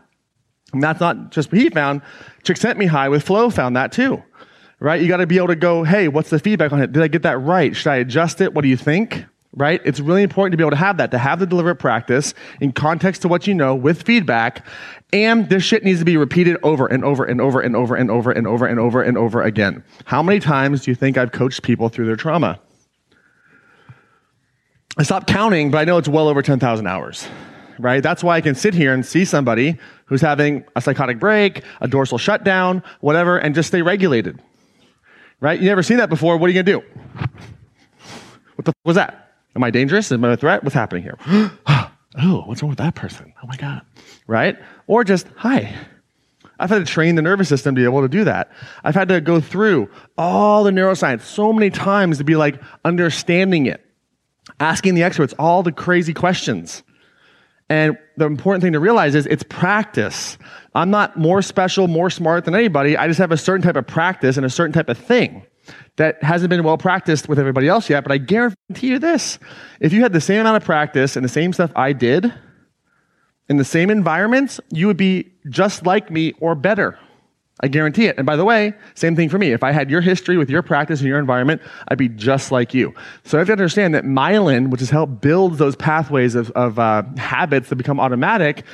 And 0.74 0.82
that's 0.82 1.00
not 1.00 1.30
just 1.30 1.50
what 1.50 1.62
he 1.62 1.70
found. 1.70 2.02
Csikszentmihalyi 2.44 3.10
with 3.10 3.22
flow 3.22 3.48
found 3.48 3.74
that 3.76 3.90
too. 3.90 4.22
Right? 4.78 5.00
You 5.00 5.08
got 5.08 5.18
to 5.18 5.26
be 5.26 5.38
able 5.38 5.46
to 5.46 5.56
go, 5.56 5.82
hey, 5.82 6.08
what's 6.08 6.28
the 6.28 6.38
feedback 6.38 6.74
on 6.74 6.82
it? 6.82 6.92
Did 6.92 7.02
I 7.02 7.08
get 7.08 7.22
that 7.22 7.38
right? 7.38 7.74
Should 7.74 7.88
I 7.88 7.96
adjust 7.96 8.42
it? 8.42 8.52
What 8.52 8.60
do 8.60 8.68
you 8.68 8.76
think? 8.76 9.24
right? 9.54 9.80
It's 9.84 10.00
really 10.00 10.22
important 10.22 10.52
to 10.52 10.56
be 10.56 10.62
able 10.62 10.70
to 10.70 10.76
have 10.76 10.96
that, 10.96 11.10
to 11.10 11.18
have 11.18 11.38
the 11.38 11.46
deliberate 11.46 11.76
practice 11.76 12.34
in 12.60 12.72
context 12.72 13.22
to 13.22 13.28
what 13.28 13.46
you 13.46 13.54
know 13.54 13.74
with 13.74 14.02
feedback. 14.02 14.66
And 15.12 15.48
this 15.50 15.62
shit 15.62 15.84
needs 15.84 15.98
to 15.98 16.06
be 16.06 16.16
repeated 16.16 16.56
over 16.62 16.86
and 16.86 17.04
over 17.04 17.24
and 17.24 17.40
over 17.40 17.60
and 17.60 17.76
over 17.76 17.94
and 17.94 18.10
over 18.10 18.30
and 18.30 18.46
over 18.46 18.66
and 18.66 18.78
over 18.80 19.02
and 19.02 19.18
over 19.18 19.42
again. 19.42 19.84
How 20.06 20.22
many 20.22 20.40
times 20.40 20.84
do 20.84 20.90
you 20.90 20.94
think 20.94 21.18
I've 21.18 21.32
coached 21.32 21.62
people 21.62 21.90
through 21.90 22.06
their 22.06 22.16
trauma? 22.16 22.58
I 24.96 25.02
stopped 25.02 25.26
counting, 25.26 25.70
but 25.70 25.78
I 25.78 25.84
know 25.84 25.98
it's 25.98 26.08
well 26.08 26.28
over 26.28 26.40
10,000 26.40 26.86
hours, 26.86 27.28
right? 27.78 28.02
That's 28.02 28.24
why 28.24 28.36
I 28.36 28.40
can 28.40 28.54
sit 28.54 28.72
here 28.72 28.94
and 28.94 29.04
see 29.04 29.24
somebody 29.26 29.78
who's 30.06 30.22
having 30.22 30.64
a 30.76 30.80
psychotic 30.80 31.18
break, 31.18 31.62
a 31.82 31.88
dorsal 31.88 32.18
shutdown, 32.18 32.82
whatever, 33.00 33.36
and 33.38 33.54
just 33.54 33.68
stay 33.68 33.82
regulated, 33.82 34.40
right? 35.40 35.60
You 35.60 35.66
never 35.66 35.82
seen 35.82 35.98
that 35.98 36.08
before. 36.08 36.38
What 36.38 36.48
are 36.48 36.52
you 36.52 36.62
going 36.62 36.80
to 36.80 36.80
do? 36.80 37.00
What 38.56 38.64
the 38.64 38.70
f- 38.70 38.84
was 38.84 38.96
that? 38.96 39.34
Am 39.56 39.64
I 39.64 39.70
dangerous? 39.70 40.10
Am 40.12 40.24
I 40.24 40.32
a 40.32 40.36
threat? 40.36 40.62
What's 40.62 40.74
happening 40.74 41.02
here? 41.02 41.18
oh, 42.18 42.42
what's 42.46 42.62
wrong 42.62 42.70
with 42.70 42.78
that 42.78 42.94
person? 42.94 43.32
Oh 43.42 43.46
my 43.46 43.56
God. 43.56 43.82
Right? 44.26 44.58
Or 44.86 45.04
just, 45.04 45.26
hi. 45.36 45.74
I've 46.58 46.70
had 46.70 46.86
to 46.86 46.92
train 46.92 47.16
the 47.16 47.22
nervous 47.22 47.48
system 47.48 47.74
to 47.74 47.80
be 47.80 47.84
able 47.84 48.02
to 48.02 48.08
do 48.08 48.24
that. 48.24 48.52
I've 48.84 48.94
had 48.94 49.08
to 49.08 49.20
go 49.20 49.40
through 49.40 49.90
all 50.16 50.64
the 50.64 50.70
neuroscience 50.70 51.22
so 51.22 51.52
many 51.52 51.70
times 51.70 52.18
to 52.18 52.24
be 52.24 52.36
like 52.36 52.60
understanding 52.84 53.66
it, 53.66 53.84
asking 54.60 54.94
the 54.94 55.02
experts 55.02 55.34
all 55.38 55.62
the 55.62 55.72
crazy 55.72 56.14
questions. 56.14 56.82
And 57.68 57.96
the 58.16 58.26
important 58.26 58.62
thing 58.62 58.74
to 58.74 58.80
realize 58.80 59.14
is 59.14 59.26
it's 59.26 59.42
practice. 59.44 60.36
I'm 60.74 60.90
not 60.90 61.16
more 61.16 61.40
special, 61.42 61.88
more 61.88 62.10
smart 62.10 62.44
than 62.44 62.54
anybody. 62.54 62.96
I 62.96 63.08
just 63.08 63.18
have 63.18 63.32
a 63.32 63.36
certain 63.36 63.62
type 63.62 63.76
of 63.76 63.86
practice 63.86 64.36
and 64.36 64.44
a 64.44 64.50
certain 64.50 64.72
type 64.72 64.88
of 64.88 64.98
thing 64.98 65.46
that 65.96 66.22
hasn't 66.22 66.50
been 66.50 66.64
well 66.64 66.78
practiced 66.78 67.28
with 67.28 67.38
everybody 67.38 67.68
else 67.68 67.88
yet, 67.90 68.02
but 68.02 68.12
I 68.12 68.18
guarantee 68.18 68.88
you 68.88 68.98
this. 68.98 69.38
If 69.80 69.92
you 69.92 70.02
had 70.02 70.12
the 70.12 70.20
same 70.20 70.40
amount 70.40 70.56
of 70.56 70.64
practice 70.64 71.16
and 71.16 71.24
the 71.24 71.28
same 71.28 71.52
stuff 71.52 71.70
I 71.76 71.92
did 71.92 72.32
in 73.48 73.56
the 73.56 73.64
same 73.64 73.90
environments, 73.90 74.60
you 74.70 74.86
would 74.86 74.96
be 74.96 75.32
just 75.48 75.84
like 75.84 76.10
me 76.10 76.32
or 76.40 76.54
better. 76.54 76.98
I 77.60 77.68
guarantee 77.68 78.06
it. 78.06 78.16
And 78.16 78.26
by 78.26 78.34
the 78.34 78.44
way, 78.44 78.74
same 78.94 79.14
thing 79.14 79.28
for 79.28 79.38
me. 79.38 79.52
If 79.52 79.62
I 79.62 79.70
had 79.70 79.88
your 79.88 80.00
history 80.00 80.36
with 80.36 80.50
your 80.50 80.62
practice 80.62 81.00
and 81.00 81.08
your 81.08 81.18
environment, 81.18 81.62
I'd 81.88 81.98
be 81.98 82.08
just 82.08 82.50
like 82.50 82.74
you. 82.74 82.92
So 83.24 83.38
I 83.38 83.40
have 83.40 83.46
to 83.46 83.52
understand 83.52 83.94
that 83.94 84.04
myelin, 84.04 84.70
which 84.70 84.80
has 84.80 84.90
helped 84.90 85.20
build 85.20 85.58
those 85.58 85.76
pathways 85.76 86.34
of, 86.34 86.50
of 86.52 86.78
uh, 86.78 87.04
habits 87.16 87.68
that 87.68 87.76
become 87.76 88.00
automatic, 88.00 88.64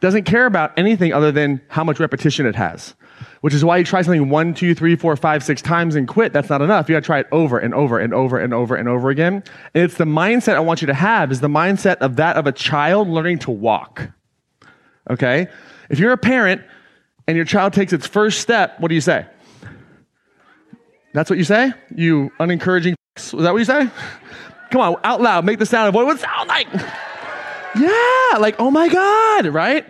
doesn't 0.00 0.24
care 0.24 0.46
about 0.46 0.76
anything 0.76 1.12
other 1.12 1.30
than 1.30 1.60
how 1.68 1.84
much 1.84 2.00
repetition 2.00 2.44
it 2.46 2.56
has 2.56 2.94
which 3.40 3.54
is 3.54 3.64
why 3.64 3.76
you 3.76 3.84
try 3.84 4.02
something 4.02 4.28
one, 4.28 4.54
two, 4.54 4.74
three, 4.74 4.96
four, 4.96 5.16
five, 5.16 5.44
six 5.44 5.60
times 5.60 5.94
and 5.94 6.08
quit. 6.08 6.32
That's 6.32 6.48
not 6.48 6.62
enough. 6.62 6.88
You 6.88 6.94
got 6.94 7.00
to 7.00 7.06
try 7.06 7.20
it 7.20 7.26
over 7.32 7.58
and 7.58 7.74
over 7.74 7.98
and 7.98 8.14
over 8.14 8.38
and 8.38 8.54
over 8.54 8.74
and 8.74 8.88
over 8.88 9.10
again. 9.10 9.42
And 9.74 9.84
it's 9.84 9.96
the 9.96 10.04
mindset 10.04 10.54
I 10.54 10.60
want 10.60 10.80
you 10.80 10.86
to 10.86 10.94
have 10.94 11.30
is 11.30 11.40
the 11.40 11.48
mindset 11.48 11.96
of 11.96 12.16
that 12.16 12.36
of 12.36 12.46
a 12.46 12.52
child 12.52 13.08
learning 13.08 13.40
to 13.40 13.50
walk. 13.50 14.08
Okay? 15.10 15.48
If 15.90 15.98
you're 15.98 16.12
a 16.12 16.18
parent 16.18 16.62
and 17.26 17.36
your 17.36 17.44
child 17.44 17.72
takes 17.72 17.92
its 17.92 18.06
first 18.06 18.40
step, 18.40 18.80
what 18.80 18.88
do 18.88 18.94
you 18.94 19.00
say? 19.00 19.26
That's 21.12 21.30
what 21.30 21.38
you 21.38 21.44
say? 21.44 21.72
You 21.94 22.30
unencouraging. 22.40 22.94
Is 23.16 23.30
that 23.30 23.52
what 23.52 23.58
you 23.58 23.64
say? 23.64 23.88
Come 24.70 24.80
on, 24.80 24.96
out 25.04 25.20
loud, 25.20 25.44
make 25.44 25.60
the 25.60 25.66
sound 25.66 25.88
of 25.88 25.94
what 25.94 26.02
it 26.02 26.06
would 26.06 26.18
sound 26.18 26.48
like. 26.48 26.66
Yeah, 27.76 28.38
like, 28.38 28.56
oh 28.58 28.70
my 28.70 28.88
God, 28.88 29.46
right? 29.46 29.86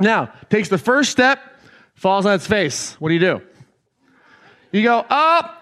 Now, 0.00 0.32
takes 0.50 0.68
the 0.68 0.78
first 0.78 1.10
step, 1.10 1.40
falls 1.94 2.26
on 2.26 2.34
its 2.34 2.46
face. 2.46 2.94
What 3.00 3.08
do 3.08 3.14
you 3.14 3.20
do? 3.20 3.42
You 4.72 4.82
go, 4.82 5.06
oh, 5.08 5.58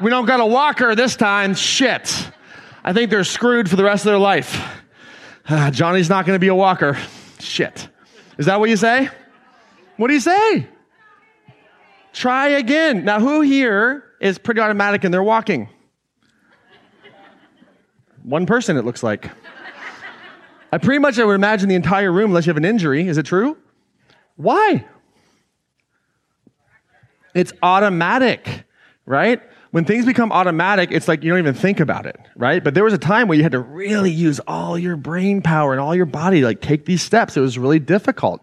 we 0.00 0.10
don't 0.10 0.26
got 0.26 0.40
a 0.40 0.46
walker 0.46 0.94
this 0.94 1.16
time. 1.16 1.54
Shit. 1.54 2.30
I 2.82 2.92
think 2.92 3.10
they're 3.10 3.24
screwed 3.24 3.68
for 3.70 3.76
the 3.76 3.84
rest 3.84 4.04
of 4.04 4.10
their 4.10 4.18
life. 4.18 4.62
Uh, 5.46 5.70
Johnny's 5.70 6.08
not 6.08 6.26
going 6.26 6.36
to 6.36 6.40
be 6.40 6.48
a 6.48 6.54
walker. 6.54 6.98
Shit. 7.38 7.88
Is 8.38 8.46
that 8.46 8.58
what 8.58 8.70
you 8.70 8.76
say? 8.76 9.08
What 9.96 10.08
do 10.08 10.14
you 10.14 10.20
say? 10.20 10.68
Try 12.12 12.48
again. 12.48 13.04
Now, 13.04 13.20
who 13.20 13.42
here 13.42 14.04
is 14.20 14.38
pretty 14.38 14.60
automatic 14.60 15.04
and 15.04 15.12
they're 15.12 15.22
walking? 15.22 15.68
One 18.22 18.46
person, 18.46 18.76
it 18.76 18.84
looks 18.84 19.02
like. 19.02 19.30
I 20.72 20.78
pretty 20.78 20.98
much 20.98 21.18
I 21.18 21.24
would 21.24 21.34
imagine 21.34 21.68
the 21.68 21.74
entire 21.74 22.10
room, 22.10 22.30
unless 22.30 22.46
you 22.46 22.50
have 22.50 22.56
an 22.56 22.64
injury. 22.64 23.06
Is 23.06 23.18
it 23.18 23.26
true? 23.26 23.56
Why? 24.36 24.84
It's 27.34 27.52
automatic, 27.62 28.64
right? 29.06 29.42
When 29.72 29.84
things 29.84 30.06
become 30.06 30.30
automatic, 30.30 30.92
it's 30.92 31.08
like 31.08 31.24
you 31.24 31.30
don't 31.30 31.40
even 31.40 31.54
think 31.54 31.80
about 31.80 32.06
it, 32.06 32.16
right? 32.36 32.62
But 32.62 32.74
there 32.74 32.84
was 32.84 32.92
a 32.92 32.98
time 32.98 33.26
where 33.26 33.36
you 33.36 33.42
had 33.42 33.52
to 33.52 33.58
really 33.58 34.12
use 34.12 34.38
all 34.46 34.78
your 34.78 34.96
brain 34.96 35.42
power 35.42 35.72
and 35.72 35.80
all 35.80 35.96
your 35.96 36.06
body, 36.06 36.44
like 36.44 36.60
take 36.60 36.84
these 36.84 37.02
steps. 37.02 37.36
It 37.36 37.40
was 37.40 37.58
really 37.58 37.80
difficult. 37.80 38.40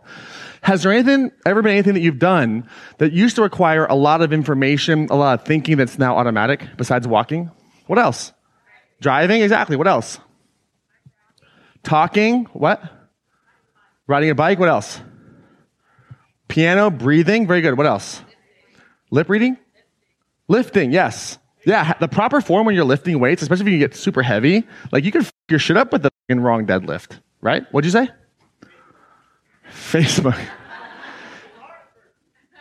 Has 0.62 0.84
there 0.84 0.92
anything, 0.92 1.32
ever 1.46 1.62
been 1.62 1.72
anything 1.72 1.94
that 1.94 2.02
you've 2.02 2.20
done 2.20 2.68
that 2.98 3.14
used 3.14 3.38
to 3.38 3.42
require 3.42 3.86
a 3.86 3.96
lot 3.96 4.22
of 4.22 4.34
information, 4.34 5.08
a 5.10 5.16
lot 5.16 5.40
of 5.40 5.46
thinking 5.46 5.78
that's 5.78 5.98
now 5.98 6.18
automatic 6.18 6.68
besides 6.78 7.08
walking? 7.08 7.50
What 7.88 7.98
else? 7.98 8.34
Driving, 9.00 9.42
exactly. 9.42 9.78
What 9.78 9.88
else? 9.88 10.20
Talking, 11.84 12.44
what? 12.54 12.84
Riding 14.06 14.30
a 14.30 14.36
bike, 14.36 14.60
what 14.60 14.70
else? 14.70 15.00
Piano, 16.48 16.90
breathing, 16.90 17.48
very 17.48 17.62
good. 17.62 17.78
What 17.78 17.88
else? 17.88 18.22
Lip 19.12 19.30
reading? 19.30 19.58
Lifting, 20.48 20.91
yes. 20.91 21.38
Yeah, 21.65 21.94
the 22.00 22.08
proper 22.08 22.41
form 22.41 22.65
when 22.65 22.74
you're 22.74 22.86
lifting 22.86 23.20
weights, 23.20 23.44
especially 23.44 23.68
if 23.68 23.74
you 23.74 23.80
get 23.80 23.96
super 23.96 24.24
heavy, 24.24 24.63
like 24.91 25.03
you 25.03 25.12
can 25.12 25.22
f- 25.22 25.32
your 25.50 25.60
shit 25.60 25.77
up 25.77 25.91
with 25.91 26.01
the 26.01 26.12
wrong 26.30 26.65
deadlift, 26.65 27.20
right? 27.41 27.63
What'd 27.72 27.86
you 27.86 27.91
say? 27.91 28.10
Facebook. 29.70 30.39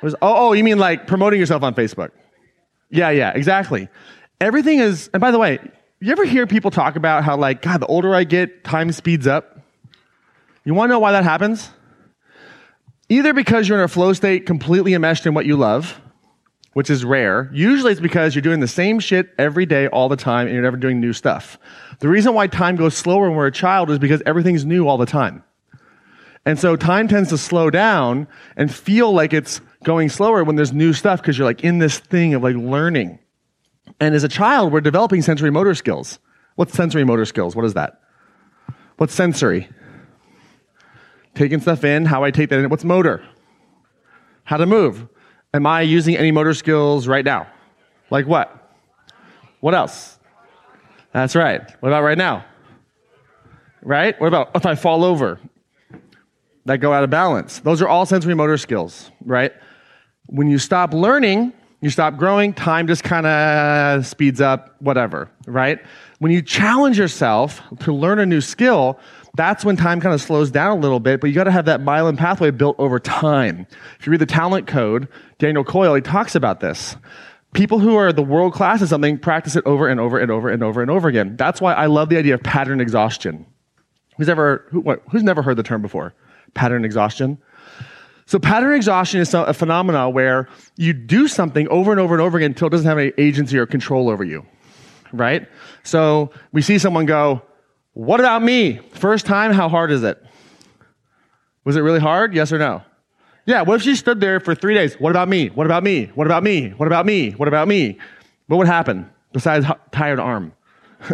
Was, 0.02 0.14
oh, 0.14 0.48
oh, 0.48 0.52
you 0.52 0.64
mean 0.64 0.78
like 0.78 1.06
promoting 1.06 1.40
yourself 1.40 1.62
on 1.62 1.74
Facebook? 1.74 2.10
Yeah, 2.90 3.10
yeah, 3.10 3.30
exactly. 3.30 3.88
Everything 4.40 4.80
is, 4.80 5.10
and 5.12 5.20
by 5.20 5.30
the 5.30 5.38
way, 5.38 5.58
you 6.00 6.12
ever 6.12 6.24
hear 6.24 6.46
people 6.46 6.70
talk 6.70 6.96
about 6.96 7.24
how, 7.24 7.36
like, 7.36 7.62
God, 7.62 7.80
the 7.80 7.86
older 7.86 8.14
I 8.14 8.24
get, 8.24 8.64
time 8.64 8.90
speeds 8.92 9.26
up? 9.26 9.60
You 10.64 10.74
want 10.74 10.88
to 10.88 10.94
know 10.94 10.98
why 10.98 11.12
that 11.12 11.24
happens? 11.24 11.70
Either 13.08 13.34
because 13.34 13.68
you're 13.68 13.78
in 13.78 13.84
a 13.84 13.88
flow 13.88 14.12
state 14.12 14.46
completely 14.46 14.94
enmeshed 14.94 15.26
in 15.26 15.34
what 15.34 15.44
you 15.44 15.56
love, 15.56 16.00
which 16.72 16.90
is 16.90 17.04
rare. 17.04 17.50
Usually 17.52 17.92
it's 17.92 18.00
because 18.00 18.34
you're 18.34 18.42
doing 18.42 18.60
the 18.60 18.68
same 18.68 19.00
shit 19.00 19.30
every 19.38 19.66
day, 19.66 19.88
all 19.88 20.08
the 20.08 20.16
time, 20.16 20.46
and 20.46 20.54
you're 20.54 20.62
never 20.62 20.76
doing 20.76 21.00
new 21.00 21.12
stuff. 21.12 21.58
The 21.98 22.08
reason 22.08 22.34
why 22.34 22.46
time 22.46 22.76
goes 22.76 22.96
slower 22.96 23.28
when 23.28 23.36
we're 23.36 23.46
a 23.46 23.52
child 23.52 23.90
is 23.90 23.98
because 23.98 24.22
everything's 24.24 24.64
new 24.64 24.86
all 24.88 24.98
the 24.98 25.06
time. 25.06 25.42
And 26.46 26.58
so 26.58 26.76
time 26.76 27.08
tends 27.08 27.28
to 27.30 27.38
slow 27.38 27.70
down 27.70 28.26
and 28.56 28.72
feel 28.72 29.12
like 29.12 29.32
it's 29.32 29.60
going 29.84 30.08
slower 30.08 30.42
when 30.44 30.56
there's 30.56 30.72
new 30.72 30.92
stuff 30.92 31.20
because 31.20 31.36
you're 31.36 31.46
like 31.46 31.64
in 31.64 31.78
this 31.78 31.98
thing 31.98 32.34
of 32.34 32.42
like 32.42 32.56
learning. 32.56 33.18
And 34.00 34.14
as 34.14 34.24
a 34.24 34.28
child, 34.28 34.72
we're 34.72 34.80
developing 34.80 35.22
sensory 35.22 35.50
motor 35.50 35.74
skills. 35.74 36.18
What's 36.54 36.72
sensory 36.72 37.04
motor 37.04 37.24
skills? 37.24 37.54
What 37.54 37.64
is 37.64 37.74
that? 37.74 38.00
What's 38.96 39.14
sensory? 39.14 39.68
Taking 41.34 41.60
stuff 41.60 41.84
in, 41.84 42.06
how 42.06 42.24
I 42.24 42.30
take 42.30 42.50
that 42.50 42.58
in. 42.58 42.68
What's 42.70 42.84
motor? 42.84 43.22
How 44.44 44.56
to 44.56 44.66
move. 44.66 45.08
Am 45.52 45.66
I 45.66 45.82
using 45.82 46.16
any 46.16 46.30
motor 46.30 46.54
skills 46.54 47.08
right 47.08 47.24
now? 47.24 47.48
Like 48.10 48.26
what? 48.26 48.56
What 49.60 49.74
else? 49.74 50.18
That's 51.12 51.34
right. 51.34 51.60
What 51.80 51.88
about 51.88 52.02
right 52.02 52.18
now? 52.18 52.44
Right? 53.82 54.18
What 54.20 54.28
about 54.28 54.50
if 54.54 54.64
I 54.64 54.74
fall 54.76 55.04
over? 55.04 55.40
That 56.66 56.78
go 56.78 56.92
out 56.92 57.02
of 57.02 57.10
balance. 57.10 57.58
Those 57.60 57.82
are 57.82 57.88
all 57.88 58.06
sensory 58.06 58.34
motor 58.34 58.56
skills, 58.58 59.10
right? 59.24 59.52
When 60.26 60.48
you 60.48 60.58
stop 60.58 60.92
learning, 60.92 61.52
you 61.80 61.90
stop 61.90 62.16
growing, 62.16 62.52
time 62.52 62.86
just 62.86 63.02
kind 63.02 63.26
of 63.26 64.06
speeds 64.06 64.40
up, 64.40 64.76
whatever, 64.80 65.30
right? 65.46 65.80
When 66.18 66.30
you 66.30 66.42
challenge 66.42 66.98
yourself 66.98 67.62
to 67.80 67.92
learn 67.92 68.18
a 68.18 68.26
new 68.26 68.42
skill, 68.42 69.00
that's 69.34 69.64
when 69.64 69.76
time 69.76 70.00
kind 70.00 70.14
of 70.14 70.20
slows 70.20 70.50
down 70.50 70.76
a 70.76 70.80
little 70.80 71.00
bit, 71.00 71.20
but 71.20 71.28
you 71.28 71.34
got 71.34 71.44
to 71.44 71.50
have 71.50 71.64
that 71.64 71.80
myelin 71.80 72.18
pathway 72.18 72.50
built 72.50 72.76
over 72.78 72.98
time. 72.98 73.66
If 73.98 74.06
you 74.06 74.10
read 74.10 74.20
the 74.20 74.26
talent 74.26 74.66
code, 74.66 75.08
Daniel 75.40 75.64
Coyle, 75.64 75.94
he 75.94 76.02
talks 76.02 76.34
about 76.34 76.60
this. 76.60 76.96
People 77.54 77.80
who 77.80 77.96
are 77.96 78.12
the 78.12 78.22
world 78.22 78.52
class 78.52 78.80
at 78.82 78.88
something 78.88 79.18
practice 79.18 79.56
it 79.56 79.66
over 79.66 79.88
and 79.88 79.98
over 79.98 80.18
and 80.18 80.30
over 80.30 80.50
and 80.50 80.62
over 80.62 80.82
and 80.82 80.90
over 80.90 81.08
again. 81.08 81.34
That's 81.36 81.60
why 81.60 81.72
I 81.72 81.86
love 81.86 82.10
the 82.10 82.18
idea 82.18 82.34
of 82.34 82.42
pattern 82.42 82.80
exhaustion. 82.80 83.46
Who's 84.18 84.28
ever, 84.28 84.66
who, 84.70 84.80
what, 84.80 85.02
who's 85.10 85.24
never 85.24 85.42
heard 85.42 85.56
the 85.56 85.62
term 85.62 85.82
before? 85.82 86.14
Pattern 86.54 86.84
exhaustion? 86.84 87.38
So 88.26 88.38
pattern 88.38 88.74
exhaustion 88.74 89.20
is 89.20 89.34
a 89.34 89.52
phenomenon 89.54 90.12
where 90.12 90.46
you 90.76 90.92
do 90.92 91.26
something 91.26 91.66
over 91.68 91.90
and 91.90 91.98
over 91.98 92.14
and 92.14 92.22
over 92.22 92.36
again 92.36 92.50
until 92.50 92.68
it 92.68 92.70
doesn't 92.70 92.86
have 92.86 92.98
any 92.98 93.12
agency 93.18 93.58
or 93.58 93.66
control 93.66 94.08
over 94.08 94.22
you, 94.22 94.46
right? 95.12 95.48
So 95.82 96.30
we 96.52 96.62
see 96.62 96.78
someone 96.78 97.06
go, 97.06 97.42
what 97.94 98.20
about 98.20 98.42
me? 98.42 98.76
First 98.92 99.26
time, 99.26 99.52
how 99.52 99.68
hard 99.68 99.90
is 99.90 100.04
it? 100.04 100.22
Was 101.64 101.76
it 101.76 101.80
really 101.80 101.98
hard? 101.98 102.34
Yes 102.34 102.52
or 102.52 102.58
no? 102.58 102.82
Yeah, 103.50 103.62
what 103.62 103.74
if 103.74 103.82
she 103.82 103.96
stood 103.96 104.20
there 104.20 104.38
for 104.38 104.54
three 104.54 104.74
days? 104.74 104.94
What 105.00 105.10
about 105.10 105.28
me? 105.28 105.48
What 105.48 105.66
about 105.66 105.82
me? 105.82 106.06
What 106.14 106.28
about 106.28 106.44
me? 106.44 106.70
What 106.70 106.86
about 106.86 107.04
me? 107.04 107.32
What 107.32 107.48
about 107.48 107.66
me? 107.66 107.98
What 108.46 108.58
would 108.58 108.68
happen 108.68 109.10
besides 109.32 109.66
tired 109.90 110.20
arm? 110.20 110.52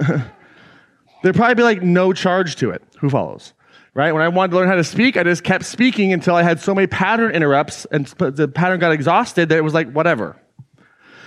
There'd 1.22 1.34
probably 1.34 1.54
be 1.54 1.62
like 1.62 1.82
no 1.82 2.12
charge 2.12 2.56
to 2.56 2.70
it. 2.70 2.82
Who 2.98 3.08
follows? 3.08 3.54
right? 3.94 4.12
When 4.12 4.20
I 4.20 4.28
wanted 4.28 4.50
to 4.50 4.56
learn 4.58 4.68
how 4.68 4.74
to 4.74 4.84
speak, 4.84 5.16
I 5.16 5.22
just 5.22 5.44
kept 5.44 5.64
speaking 5.64 6.12
until 6.12 6.34
I 6.34 6.42
had 6.42 6.60
so 6.60 6.74
many 6.74 6.86
pattern 6.86 7.34
interrupts 7.34 7.86
and 7.86 8.04
the 8.06 8.46
pattern 8.46 8.78
got 8.78 8.92
exhausted 8.92 9.48
that 9.48 9.56
it 9.56 9.62
was 9.62 9.72
like, 9.72 9.90
whatever. 9.90 10.36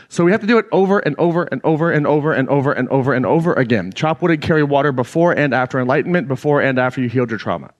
So 0.09 0.23
we 0.23 0.31
have 0.31 0.41
to 0.41 0.47
do 0.47 0.59
it 0.59 0.67
over 0.71 0.99
and 0.99 1.15
over 1.17 1.45
and 1.45 1.59
over 1.63 1.89
and 1.89 2.05
over 2.05 2.31
and 2.33 2.47
over 2.49 2.71
and 2.71 2.87
over 2.89 3.13
and 3.13 3.25
over 3.25 3.53
again. 3.53 3.91
Chop 3.93 4.21
wood 4.21 4.29
and 4.29 4.41
carry 4.41 4.61
water 4.61 4.91
before 4.91 5.33
and 5.33 5.55
after 5.55 5.79
enlightenment, 5.79 6.27
before 6.27 6.61
and 6.61 6.77
after 6.77 7.01
you 7.01 7.09
healed 7.09 7.31
your 7.31 7.39
trauma. 7.39 7.71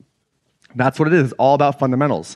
That's 0.74 0.98
what 0.98 1.08
it 1.08 1.14
is. 1.14 1.26
It's 1.26 1.34
all 1.34 1.54
about 1.54 1.78
fundamentals. 1.78 2.36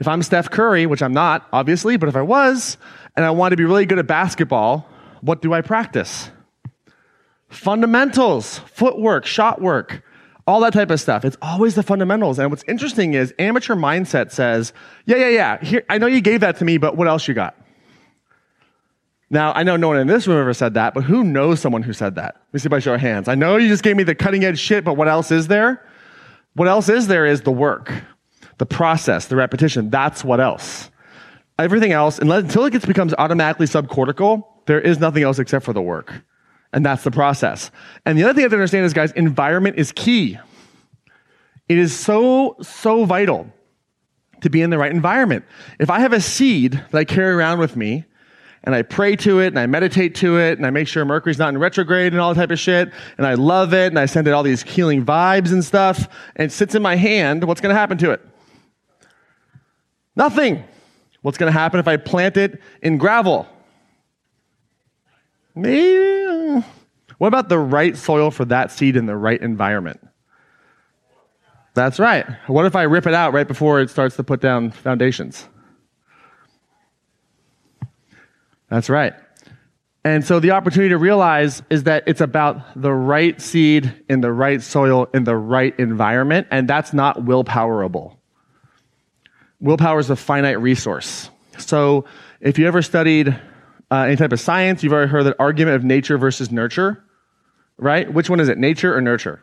If 0.00 0.08
I'm 0.08 0.22
Steph 0.22 0.50
Curry, 0.50 0.86
which 0.86 1.02
I'm 1.02 1.12
not, 1.12 1.46
obviously, 1.52 1.96
but 1.96 2.08
if 2.08 2.16
I 2.16 2.22
was, 2.22 2.76
and 3.16 3.24
I 3.24 3.30
want 3.30 3.52
to 3.52 3.56
be 3.56 3.64
really 3.64 3.86
good 3.86 3.98
at 3.98 4.06
basketball, 4.06 4.88
what 5.20 5.42
do 5.42 5.52
I 5.52 5.60
practice? 5.60 6.30
Fundamentals, 7.48 8.58
footwork, 8.58 9.26
shot 9.26 9.60
work 9.60 10.02
all 10.48 10.60
that 10.60 10.72
type 10.72 10.90
of 10.90 10.98
stuff. 10.98 11.26
It's 11.26 11.36
always 11.42 11.74
the 11.74 11.82
fundamentals. 11.82 12.38
And 12.38 12.48
what's 12.48 12.64
interesting 12.66 13.12
is 13.12 13.34
amateur 13.38 13.74
mindset 13.74 14.32
says, 14.32 14.72
yeah, 15.04 15.16
yeah, 15.16 15.28
yeah, 15.28 15.62
here, 15.62 15.84
I 15.90 15.98
know 15.98 16.06
you 16.06 16.22
gave 16.22 16.40
that 16.40 16.56
to 16.56 16.64
me, 16.64 16.78
but 16.78 16.96
what 16.96 17.06
else 17.06 17.28
you 17.28 17.34
got? 17.34 17.54
Now, 19.28 19.52
I 19.52 19.62
know 19.62 19.76
no 19.76 19.88
one 19.88 19.98
in 19.98 20.06
this 20.06 20.26
room 20.26 20.40
ever 20.40 20.54
said 20.54 20.72
that, 20.72 20.94
but 20.94 21.04
who 21.04 21.22
knows 21.22 21.60
someone 21.60 21.82
who 21.82 21.92
said 21.92 22.14
that? 22.14 22.34
Let 22.34 22.54
me 22.54 22.60
see 22.60 22.70
by 22.70 22.78
show 22.78 22.94
of 22.94 23.00
hands. 23.00 23.28
I 23.28 23.34
know 23.34 23.58
you 23.58 23.68
just 23.68 23.82
gave 23.82 23.94
me 23.94 24.04
the 24.04 24.14
cutting 24.14 24.42
edge 24.42 24.58
shit, 24.58 24.84
but 24.84 24.94
what 24.94 25.06
else 25.06 25.30
is 25.30 25.48
there? 25.48 25.86
What 26.54 26.66
else 26.66 26.88
is 26.88 27.08
there 27.08 27.26
is 27.26 27.42
the 27.42 27.52
work, 27.52 27.92
the 28.58 28.66
process, 28.66 29.26
the 29.26 29.36
repetition. 29.36 29.90
That's 29.90 30.24
what 30.24 30.40
else. 30.40 30.90
Everything 31.58 31.92
else, 31.92 32.18
unless, 32.18 32.44
until 32.44 32.64
it 32.66 32.70
gets, 32.70 32.86
becomes 32.86 33.14
automatically 33.18 33.66
subcortical, 33.66 34.44
there 34.66 34.80
is 34.80 35.00
nothing 35.00 35.22
else 35.22 35.38
except 35.38 35.64
for 35.64 35.72
the 35.72 35.82
work. 35.82 36.22
And 36.72 36.84
that's 36.84 37.02
the 37.02 37.10
process. 37.10 37.70
And 38.04 38.18
the 38.18 38.24
other 38.24 38.34
thing 38.34 38.42
I 38.42 38.44
have 38.44 38.50
to 38.50 38.56
understand 38.56 38.84
is, 38.84 38.92
guys, 38.92 39.10
environment 39.12 39.76
is 39.78 39.90
key. 39.92 40.38
It 41.68 41.78
is 41.78 41.98
so, 41.98 42.56
so 42.60 43.04
vital 43.04 43.50
to 44.42 44.50
be 44.50 44.62
in 44.62 44.70
the 44.70 44.78
right 44.78 44.92
environment. 44.92 45.44
If 45.80 45.90
I 45.90 46.00
have 46.00 46.12
a 46.12 46.20
seed 46.20 46.72
that 46.72 46.94
I 46.94 47.04
carry 47.04 47.32
around 47.32 47.58
with 47.58 47.74
me, 47.74 48.04
and 48.64 48.74
I 48.74 48.82
pray 48.82 49.16
to 49.16 49.40
it, 49.40 49.48
and 49.48 49.58
I 49.58 49.66
meditate 49.66 50.14
to 50.16 50.38
it, 50.38 50.58
and 50.58 50.66
I 50.66 50.70
make 50.70 50.88
sure 50.88 51.04
Mercury's 51.04 51.38
not 51.38 51.48
in 51.50 51.58
retrograde 51.58 52.12
and 52.12 52.20
all 52.20 52.34
that 52.34 52.40
type 52.40 52.50
of 52.50 52.58
shit, 52.58 52.92
and 53.16 53.26
I 53.26 53.34
love 53.34 53.72
it, 53.72 53.86
and 53.86 53.98
I 53.98 54.06
send 54.06 54.28
it 54.28 54.32
all 54.32 54.42
these 54.42 54.62
healing 54.62 55.04
vibes 55.04 55.52
and 55.52 55.64
stuff, 55.64 56.08
and 56.36 56.46
it 56.46 56.52
sits 56.52 56.74
in 56.74 56.82
my 56.82 56.96
hand, 56.96 57.44
what's 57.44 57.60
going 57.60 57.74
to 57.74 57.78
happen 57.78 57.98
to 57.98 58.10
it? 58.10 58.20
Nothing. 60.18 60.64
What's 61.22 61.38
going 61.38 61.50
to 61.50 61.58
happen 61.58 61.78
if 61.78 61.86
I 61.86 61.96
plant 61.96 62.36
it 62.36 62.60
in 62.82 62.98
gravel? 62.98 63.46
Maybe. 65.54 66.64
What 67.18 67.28
about 67.28 67.48
the 67.48 67.58
right 67.58 67.96
soil 67.96 68.30
for 68.30 68.44
that 68.46 68.70
seed 68.72 68.96
in 68.96 69.06
the 69.06 69.16
right 69.16 69.40
environment? 69.40 70.00
That's 71.74 72.00
right. 72.00 72.26
What 72.48 72.66
if 72.66 72.74
I 72.74 72.82
rip 72.82 73.06
it 73.06 73.14
out 73.14 73.32
right 73.32 73.46
before 73.46 73.80
it 73.80 73.90
starts 73.90 74.16
to 74.16 74.24
put 74.24 74.40
down 74.40 74.72
foundations? 74.72 75.48
That's 78.68 78.90
right. 78.90 79.14
And 80.04 80.24
so 80.24 80.40
the 80.40 80.50
opportunity 80.50 80.90
to 80.90 80.98
realize 80.98 81.62
is 81.70 81.84
that 81.84 82.04
it's 82.06 82.20
about 82.20 82.60
the 82.80 82.92
right 82.92 83.40
seed 83.40 83.92
in 84.08 84.20
the 84.20 84.32
right 84.32 84.62
soil 84.62 85.08
in 85.14 85.24
the 85.24 85.36
right 85.36 85.78
environment, 85.78 86.48
and 86.50 86.68
that's 86.68 86.92
not 86.92 87.18
willpowerable. 87.18 88.17
Willpower 89.60 89.98
is 89.98 90.10
a 90.10 90.16
finite 90.16 90.60
resource. 90.60 91.30
So 91.58 92.04
if 92.40 92.58
you 92.58 92.66
ever 92.66 92.82
studied 92.82 93.28
uh, 93.90 93.96
any 94.02 94.16
type 94.16 94.32
of 94.32 94.40
science, 94.40 94.82
you've 94.82 94.92
already 94.92 95.10
heard 95.10 95.24
that 95.24 95.36
argument 95.38 95.76
of 95.76 95.84
nature 95.84 96.18
versus 96.18 96.52
nurture, 96.52 97.02
right? 97.76 98.12
Which 98.12 98.30
one 98.30 98.40
is 98.40 98.48
it, 98.48 98.58
nature 98.58 98.96
or 98.96 99.00
nurture? 99.00 99.42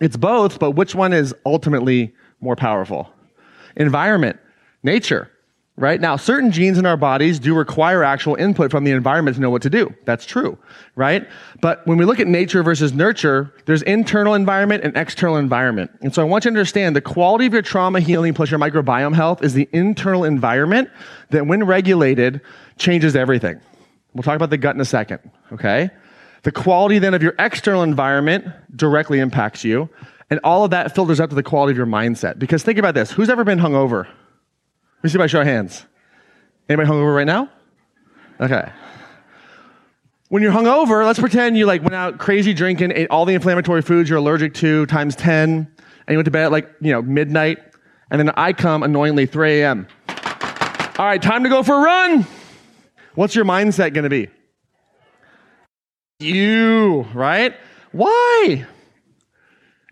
It's 0.00 0.16
both, 0.16 0.58
but 0.58 0.72
which 0.72 0.94
one 0.94 1.12
is 1.12 1.34
ultimately 1.44 2.14
more 2.40 2.56
powerful? 2.56 3.12
Environment, 3.76 4.38
nature 4.82 5.30
right? 5.76 6.00
Now, 6.00 6.16
certain 6.16 6.52
genes 6.52 6.78
in 6.78 6.86
our 6.86 6.96
bodies 6.96 7.38
do 7.40 7.54
require 7.54 8.04
actual 8.04 8.36
input 8.36 8.70
from 8.70 8.84
the 8.84 8.92
environment 8.92 9.34
to 9.36 9.40
know 9.40 9.50
what 9.50 9.62
to 9.62 9.70
do. 9.70 9.92
That's 10.04 10.24
true, 10.24 10.56
right? 10.94 11.28
But 11.60 11.84
when 11.86 11.98
we 11.98 12.04
look 12.04 12.20
at 12.20 12.28
nature 12.28 12.62
versus 12.62 12.92
nurture, 12.92 13.52
there's 13.66 13.82
internal 13.82 14.34
environment 14.34 14.84
and 14.84 14.96
external 14.96 15.36
environment. 15.36 15.90
And 16.00 16.14
so 16.14 16.22
I 16.22 16.24
want 16.26 16.44
you 16.44 16.50
to 16.50 16.52
understand 16.52 16.94
the 16.94 17.00
quality 17.00 17.46
of 17.46 17.52
your 17.52 17.62
trauma 17.62 18.00
healing 18.00 18.34
plus 18.34 18.50
your 18.50 18.60
microbiome 18.60 19.14
health 19.14 19.42
is 19.42 19.54
the 19.54 19.68
internal 19.72 20.24
environment 20.24 20.90
that 21.30 21.46
when 21.46 21.64
regulated 21.64 22.40
changes 22.78 23.16
everything. 23.16 23.60
We'll 24.14 24.22
talk 24.22 24.36
about 24.36 24.50
the 24.50 24.58
gut 24.58 24.76
in 24.76 24.80
a 24.80 24.84
second, 24.84 25.18
okay? 25.52 25.90
The 26.44 26.52
quality 26.52 27.00
then 27.00 27.14
of 27.14 27.22
your 27.22 27.34
external 27.40 27.82
environment 27.82 28.46
directly 28.76 29.18
impacts 29.18 29.64
you. 29.64 29.88
And 30.30 30.38
all 30.44 30.64
of 30.64 30.70
that 30.70 30.94
filters 30.94 31.18
up 31.18 31.30
to 31.30 31.36
the 31.36 31.42
quality 31.42 31.72
of 31.72 31.76
your 31.76 31.86
mindset. 31.86 32.38
Because 32.38 32.62
think 32.62 32.78
about 32.78 32.94
this. 32.94 33.10
Who's 33.10 33.28
ever 33.28 33.44
been 33.44 33.58
hungover? 33.58 34.06
Me 35.04 35.10
see 35.10 35.18
by 35.18 35.26
show 35.26 35.42
of 35.42 35.46
hands. 35.46 35.84
Anybody 36.68 36.88
hungover 36.88 37.14
right 37.14 37.26
now? 37.26 37.50
Okay. 38.40 38.70
When 40.28 40.42
you're 40.42 40.50
hungover, 40.50 41.04
let's 41.04 41.20
pretend 41.20 41.58
you 41.58 41.66
like 41.66 41.82
went 41.82 41.94
out 41.94 42.18
crazy 42.18 42.54
drinking, 42.54 42.92
ate 42.92 43.10
all 43.10 43.26
the 43.26 43.34
inflammatory 43.34 43.82
foods 43.82 44.08
you're 44.08 44.18
allergic 44.18 44.54
to 44.54 44.86
times 44.86 45.14
10, 45.14 45.50
and 45.50 45.68
you 46.08 46.16
went 46.16 46.24
to 46.24 46.30
bed 46.30 46.46
at 46.46 46.52
like, 46.52 46.70
you 46.80 46.90
know, 46.90 47.02
midnight, 47.02 47.58
and 48.10 48.18
then 48.18 48.30
I 48.36 48.54
come 48.54 48.82
annoyingly 48.82 49.26
3 49.26 49.60
a.m. 49.60 49.86
All 50.98 51.06
right, 51.06 51.20
time 51.20 51.42
to 51.44 51.50
go 51.50 51.62
for 51.62 51.74
a 51.74 51.80
run. 51.80 52.26
What's 53.14 53.34
your 53.34 53.44
mindset 53.44 53.92
going 53.92 54.04
to 54.04 54.10
be? 54.10 54.28
You, 56.18 57.02
right? 57.12 57.54
Why? 57.92 58.66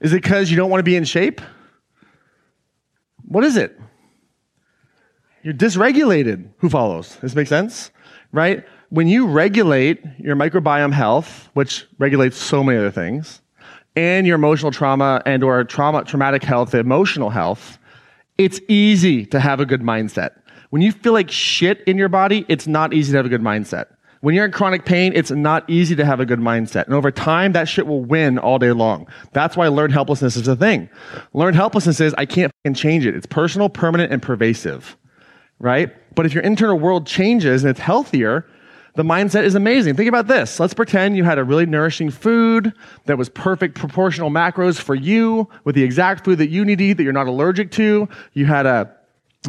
Is 0.00 0.12
it 0.12 0.23
because 0.23 0.50
you 0.50 0.57
don't 0.57 0.71
want 0.71 0.81
to 0.81 0.85
be 0.85 0.97
in 0.97 1.04
shape? 1.04 1.40
What 3.26 3.45
is 3.45 3.57
it? 3.57 3.78
You're 5.43 5.55
dysregulated. 5.55 6.49
Who 6.59 6.71
follows? 6.71 7.17
This 7.17 7.35
makes 7.35 7.49
sense? 7.49 7.91
Right? 8.31 8.65
When 8.91 9.09
you 9.09 9.27
regulate 9.27 10.03
your 10.19 10.37
microbiome 10.37 10.93
health, 10.93 11.49
which 11.55 11.87
regulates 11.99 12.37
so 12.37 12.63
many 12.63 12.79
other 12.79 12.91
things, 12.91 13.41
and 13.97 14.27
your 14.27 14.37
emotional 14.37 14.71
trauma 14.71 15.21
and 15.27 15.43
or 15.43 15.65
trauma, 15.65 16.05
traumatic 16.05 16.43
health, 16.43 16.75
emotional 16.75 17.31
health, 17.31 17.79
it's 18.39 18.61
easy 18.69 19.27
to 19.27 19.41
have 19.41 19.61
a 19.61 19.67
good 19.67 19.83
mindset. 19.83 20.31
When 20.71 20.81
you 20.81 20.93
feel 20.93 21.13
like 21.13 21.31
shit 21.31 21.83
in 21.87 21.99
your 21.99 22.09
body, 22.09 22.47
it's 22.49 22.67
not 22.67 22.95
easy 22.95 23.13
to 23.13 23.19
have 23.19 23.27
a 23.27 23.29
good 23.29 23.43
mindset. 23.43 23.87
When 24.21 24.37
you're 24.37 24.45
in 24.45 24.53
chronic 24.53 24.85
pain, 24.85 25.13
it's 25.17 25.33
not 25.33 25.69
easy 25.69 25.97
to 25.97 26.05
have 26.05 26.21
a 26.21 26.25
good 26.25 26.39
mindset. 26.39 26.85
And 26.85 26.95
over 26.95 27.11
time, 27.11 27.53
that 27.53 27.69
shit 27.69 27.89
will 27.89 28.05
win 28.05 28.39
all 28.39 28.59
day 28.61 28.71
long. 28.71 29.09
That's 29.33 29.57
why 29.57 29.67
learned 29.67 29.93
helplessness 29.93 30.37
is 30.37 30.47
a 30.47 30.55
thing. 30.55 30.89
Learned 31.35 31.57
helplessness 31.57 31.99
is 32.01 32.15
I 32.17 32.27
can't 32.27 32.53
change 32.75 33.05
it. 33.05 33.17
It's 33.17 33.27
personal, 33.27 33.69
permanent, 33.69 34.13
and 34.13 34.23
pervasive 34.23 34.97
right? 35.62 35.90
But 36.14 36.26
if 36.26 36.35
your 36.35 36.42
internal 36.42 36.78
world 36.78 37.07
changes 37.07 37.64
and 37.64 37.71
it's 37.71 37.81
healthier, 37.81 38.45
the 38.95 39.02
mindset 39.02 39.45
is 39.45 39.54
amazing. 39.54 39.97
Think 39.97 40.09
about 40.09 40.26
this. 40.26 40.61
Let's 40.61 40.75
pretend 40.75 41.16
you 41.16 41.25
had 41.25 41.38
a 41.38 41.45
really 41.45 41.64
nourishing 41.64 42.11
food 42.11 42.75
that 43.07 43.16
was 43.16 43.31
perfect 43.31 43.78
proportional 43.78 44.28
macros 44.28 44.78
for 44.78 44.95
you 44.95 45.49
with 45.64 45.75
the 45.75 45.83
exact 45.83 46.26
food 46.26 46.37
that 46.38 46.50
you 46.50 46.66
need 46.66 46.76
to 46.78 46.85
eat 46.85 46.95
that 46.95 47.04
you're 47.04 47.14
not 47.14 47.28
allergic 47.28 47.71
to. 47.73 48.07
You 48.35 48.45
had 48.45 48.66
a 48.66 48.95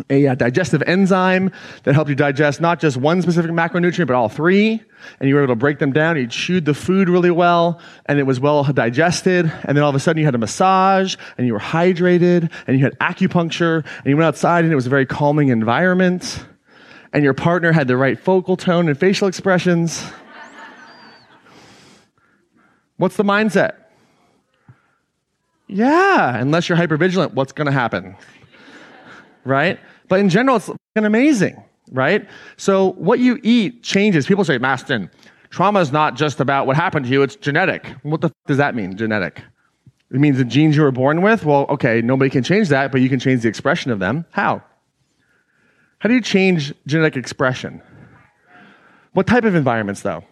a, 0.10 0.28
uh, 0.28 0.36
digestive 0.36 0.82
enzyme 0.84 1.52
that 1.84 1.94
helped 1.94 2.10
you 2.10 2.16
digest 2.16 2.60
not 2.60 2.80
just 2.80 2.98
one 2.98 3.22
specific 3.22 3.52
macronutrient, 3.52 4.08
but 4.08 4.16
all 4.16 4.30
three. 4.30 4.82
And 5.20 5.30
you 5.30 5.36
were 5.36 5.44
able 5.44 5.54
to 5.54 5.60
break 5.60 5.80
them 5.80 5.92
down. 5.92 6.18
You 6.18 6.28
chewed 6.28 6.66
the 6.66 6.74
food 6.74 7.10
really 7.10 7.30
well, 7.30 7.80
and 8.08 8.20
it 8.20 8.24
was 8.24 8.40
well 8.40 8.64
digested. 8.64 9.52
And 9.66 9.78
then 9.78 9.84
all 9.84 9.90
of 9.90 9.96
a 9.96 10.00
sudden, 10.00 10.20
you 10.20 10.26
had 10.26 10.36
a 10.36 10.40
massage, 10.40 11.16
and 11.38 11.46
you 11.46 11.54
were 11.54 11.60
hydrated, 11.60 12.52
and 12.66 12.78
you 12.78 12.84
had 12.84 12.98
acupuncture, 13.00 13.86
and 13.98 14.06
you 14.06 14.18
went 14.18 14.26
outside, 14.26 14.64
and 14.64 14.74
it 14.74 14.76
was 14.76 14.88
a 14.88 14.90
very 14.90 15.06
calming 15.06 15.50
environment. 15.50 16.46
And 17.12 17.24
your 17.24 17.34
partner 17.34 17.72
had 17.72 17.88
the 17.88 17.98
right 17.98 18.20
vocal 18.20 18.58
tone 18.58 18.88
and 18.88 18.98
facial 18.98 19.28
expressions. 19.28 20.04
What's 22.98 23.18
the 23.18 23.24
mindset? 23.24 23.76
Yeah, 25.68 26.38
unless 26.38 26.70
you're 26.70 26.78
hypervigilant, 26.78 27.34
what's 27.34 27.52
going 27.52 27.66
to 27.66 27.72
happen? 27.72 28.16
right? 29.46 29.80
But 30.10 30.20
in 30.20 30.30
general, 30.30 30.58
it's 30.58 30.68
fucking 30.68 31.06
amazing, 31.06 31.64
right? 31.92 32.28
So 32.58 32.92
what 32.94 33.20
you 33.20 33.40
eat 33.44 33.84
changes. 33.84 34.26
People 34.26 34.44
say, 34.44 34.60
Mastin, 34.60 35.10
trauma 35.50 35.80
is 35.80 35.92
not 35.92 36.16
just 36.16 36.40
about 36.40 36.68
what 36.68 36.76
happened 36.76 37.06
to 37.06 37.12
you, 37.12 37.22
it's 37.22 37.36
genetic. 37.36 37.88
What 38.04 38.22
the 38.22 38.32
does 38.48 38.58
that 38.58 38.76
mean, 38.76 38.98
genetic? 38.98 39.42
It 40.12 40.20
means 40.20 40.38
the 40.38 40.46
genes 40.46 40.76
you 40.76 40.84
were 40.84 40.92
born 40.92 41.22
with? 41.22 41.44
Well, 41.44 41.66
okay, 41.70 42.02
nobody 42.02 42.30
can 42.30 42.44
change 42.44 42.70
that, 42.70 42.92
but 42.92 43.02
you 43.02 43.10
can 43.10 43.20
change 43.20 43.42
the 43.42 43.50
expression 43.50 43.92
of 43.92 44.00
them. 44.00 44.26
How? 44.32 44.62
How 46.00 46.10
do 46.10 46.14
you 46.14 46.22
change 46.22 46.74
genetic 46.86 47.18
expression? 47.18 47.82
What 49.14 49.26
type 49.26 49.44
of 49.44 49.56
environments, 49.56 50.02
though? 50.02 50.24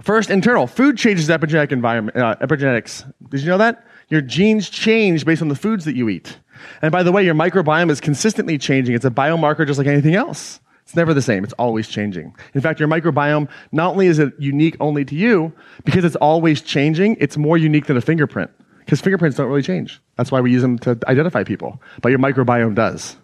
First, 0.00 0.30
internal. 0.30 0.66
Food 0.66 0.96
changes 0.96 1.28
epigenetic 1.28 1.72
environment, 1.72 2.16
uh, 2.16 2.36
epigenetics. 2.36 3.10
Did 3.30 3.40
you 3.40 3.48
know 3.48 3.58
that? 3.58 3.86
Your 4.08 4.20
genes 4.20 4.70
change 4.70 5.24
based 5.24 5.42
on 5.42 5.48
the 5.48 5.54
foods 5.54 5.84
that 5.86 5.96
you 5.96 6.08
eat. 6.08 6.38
And 6.82 6.92
by 6.92 7.02
the 7.02 7.12
way, 7.12 7.24
your 7.24 7.34
microbiome 7.34 7.90
is 7.90 8.00
consistently 8.00 8.58
changing. 8.58 8.94
It's 8.94 9.04
a 9.04 9.10
biomarker 9.10 9.66
just 9.66 9.78
like 9.78 9.86
anything 9.86 10.14
else. 10.14 10.60
It's 10.82 10.94
never 10.94 11.12
the 11.12 11.22
same. 11.22 11.42
It's 11.42 11.52
always 11.54 11.88
changing. 11.88 12.34
In 12.54 12.60
fact, 12.60 12.78
your 12.78 12.88
microbiome, 12.88 13.48
not 13.72 13.92
only 13.92 14.06
is 14.06 14.20
it 14.20 14.32
unique 14.38 14.76
only 14.78 15.04
to 15.04 15.16
you, 15.16 15.52
because 15.84 16.04
it's 16.04 16.14
always 16.16 16.62
changing, 16.62 17.16
it's 17.18 17.36
more 17.36 17.58
unique 17.58 17.86
than 17.86 17.96
a 17.96 18.00
fingerprint. 18.00 18.50
Because 18.78 19.00
fingerprints 19.00 19.36
don't 19.36 19.48
really 19.48 19.62
change. 19.62 20.00
That's 20.14 20.30
why 20.30 20.40
we 20.40 20.52
use 20.52 20.62
them 20.62 20.78
to 20.80 20.96
identify 21.08 21.42
people. 21.42 21.82
But 22.02 22.10
your 22.10 22.20
microbiome 22.20 22.76
does. 22.76 23.16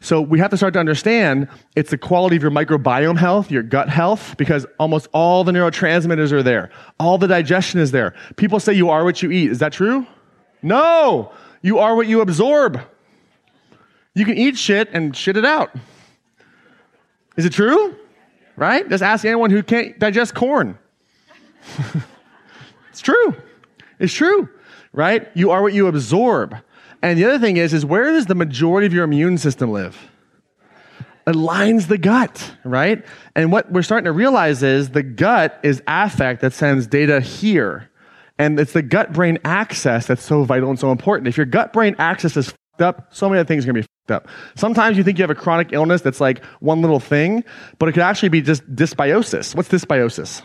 So 0.00 0.22
we 0.22 0.38
have 0.38 0.50
to 0.50 0.56
start 0.56 0.72
to 0.72 0.80
understand 0.80 1.48
it's 1.76 1.90
the 1.90 1.98
quality 1.98 2.36
of 2.36 2.42
your 2.42 2.50
microbiome 2.50 3.18
health, 3.18 3.50
your 3.50 3.62
gut 3.62 3.90
health, 3.90 4.34
because 4.38 4.66
almost 4.78 5.08
all 5.12 5.44
the 5.44 5.52
neurotransmitters 5.52 6.32
are 6.32 6.42
there. 6.42 6.70
All 6.98 7.18
the 7.18 7.28
digestion 7.28 7.78
is 7.78 7.90
there. 7.90 8.14
People 8.36 8.58
say 8.58 8.72
you 8.72 8.88
are 8.88 9.04
what 9.04 9.22
you 9.22 9.30
eat. 9.30 9.50
Is 9.50 9.58
that 9.58 9.72
true? 9.74 10.06
No. 10.62 11.30
You 11.62 11.78
are 11.78 11.94
what 11.94 12.08
you 12.08 12.20
absorb. 12.20 12.80
You 14.14 14.24
can 14.24 14.36
eat 14.36 14.58
shit 14.58 14.90
and 14.92 15.16
shit 15.16 15.36
it 15.36 15.44
out. 15.44 15.74
Is 17.36 17.46
it 17.46 17.52
true? 17.52 17.96
Right? 18.56 18.88
Just 18.88 19.02
ask 19.02 19.24
anyone 19.24 19.50
who 19.50 19.62
can't 19.62 19.98
digest 19.98 20.34
corn. 20.34 20.78
it's 22.90 23.00
true. 23.00 23.36
It's 23.98 24.12
true. 24.12 24.48
Right? 24.92 25.30
You 25.34 25.52
are 25.52 25.62
what 25.62 25.72
you 25.72 25.86
absorb. 25.86 26.56
And 27.00 27.18
the 27.18 27.24
other 27.24 27.38
thing 27.38 27.56
is, 27.56 27.72
is 27.72 27.86
where 27.86 28.12
does 28.12 28.26
the 28.26 28.34
majority 28.34 28.86
of 28.86 28.92
your 28.92 29.04
immune 29.04 29.38
system 29.38 29.72
live? 29.72 30.10
It 31.26 31.36
lines 31.36 31.86
the 31.86 31.98
gut, 31.98 32.56
right? 32.64 33.04
And 33.36 33.52
what 33.52 33.70
we're 33.70 33.82
starting 33.82 34.06
to 34.06 34.12
realize 34.12 34.62
is 34.62 34.90
the 34.90 35.04
gut 35.04 35.58
is 35.62 35.80
affect 35.86 36.40
that 36.40 36.52
sends 36.52 36.86
data 36.86 37.20
here. 37.20 37.88
And 38.42 38.58
it's 38.58 38.72
the 38.72 38.82
gut 38.82 39.12
brain 39.12 39.38
axis 39.44 40.06
that's 40.06 40.24
so 40.24 40.42
vital 40.42 40.68
and 40.68 40.76
so 40.76 40.90
important. 40.90 41.28
If 41.28 41.36
your 41.36 41.46
gut 41.46 41.72
brain 41.72 41.94
axis 42.00 42.36
is 42.36 42.46
fucked 42.46 42.82
up, 42.82 43.14
so 43.14 43.28
many 43.28 43.38
other 43.38 43.46
things 43.46 43.62
are 43.64 43.72
going 43.72 43.80
to 43.80 43.86
be 43.86 43.92
fucked 44.08 44.10
up. 44.10 44.28
Sometimes 44.56 44.96
you 44.96 45.04
think 45.04 45.16
you 45.16 45.22
have 45.22 45.30
a 45.30 45.36
chronic 45.36 45.72
illness 45.72 46.02
that's 46.02 46.20
like 46.20 46.44
one 46.58 46.80
little 46.80 46.98
thing, 46.98 47.44
but 47.78 47.88
it 47.88 47.92
could 47.92 48.02
actually 48.02 48.30
be 48.30 48.42
just 48.42 48.68
dysbiosis. 48.74 49.54
What's 49.54 49.68
dysbiosis? 49.68 50.42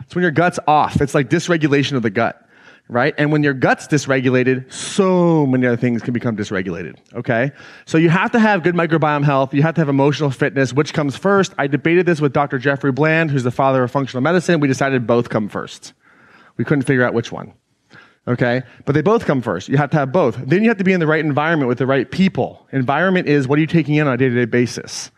It's 0.00 0.14
when 0.14 0.20
your 0.20 0.32
gut's 0.32 0.58
off. 0.68 1.00
It's 1.00 1.14
like 1.14 1.30
dysregulation 1.30 1.96
of 1.96 2.02
the 2.02 2.10
gut, 2.10 2.46
right? 2.90 3.14
And 3.16 3.32
when 3.32 3.42
your 3.42 3.54
gut's 3.54 3.86
dysregulated, 3.86 4.70
so 4.70 5.46
many 5.46 5.66
other 5.66 5.78
things 5.78 6.02
can 6.02 6.12
become 6.12 6.36
dysregulated, 6.36 6.96
okay? 7.14 7.52
So 7.86 7.96
you 7.96 8.10
have 8.10 8.32
to 8.32 8.38
have 8.38 8.62
good 8.62 8.74
microbiome 8.74 9.24
health. 9.24 9.54
You 9.54 9.62
have 9.62 9.76
to 9.76 9.80
have 9.80 9.88
emotional 9.88 10.30
fitness. 10.30 10.74
Which 10.74 10.92
comes 10.92 11.16
first? 11.16 11.54
I 11.56 11.68
debated 11.68 12.04
this 12.04 12.20
with 12.20 12.34
Dr. 12.34 12.58
Jeffrey 12.58 12.92
Bland, 12.92 13.30
who's 13.30 13.44
the 13.44 13.50
father 13.50 13.82
of 13.82 13.90
functional 13.90 14.20
medicine. 14.20 14.60
We 14.60 14.68
decided 14.68 15.06
both 15.06 15.30
come 15.30 15.48
first. 15.48 15.94
We 16.60 16.64
couldn't 16.66 16.82
figure 16.82 17.02
out 17.02 17.14
which 17.14 17.32
one. 17.32 17.54
Okay? 18.28 18.62
But 18.84 18.92
they 18.92 19.00
both 19.00 19.24
come 19.24 19.40
first. 19.40 19.70
You 19.70 19.78
have 19.78 19.88
to 19.92 19.96
have 19.96 20.12
both. 20.12 20.36
Then 20.36 20.62
you 20.62 20.68
have 20.68 20.76
to 20.76 20.84
be 20.84 20.92
in 20.92 21.00
the 21.00 21.06
right 21.06 21.24
environment 21.24 21.70
with 21.70 21.78
the 21.78 21.86
right 21.86 22.10
people. 22.10 22.68
Environment 22.70 23.26
is 23.26 23.48
what 23.48 23.56
are 23.56 23.62
you 23.62 23.66
taking 23.66 23.94
in 23.94 24.06
on 24.06 24.12
a 24.12 24.16
day 24.18 24.28
to 24.28 24.34
day 24.34 24.44
basis? 24.44 25.10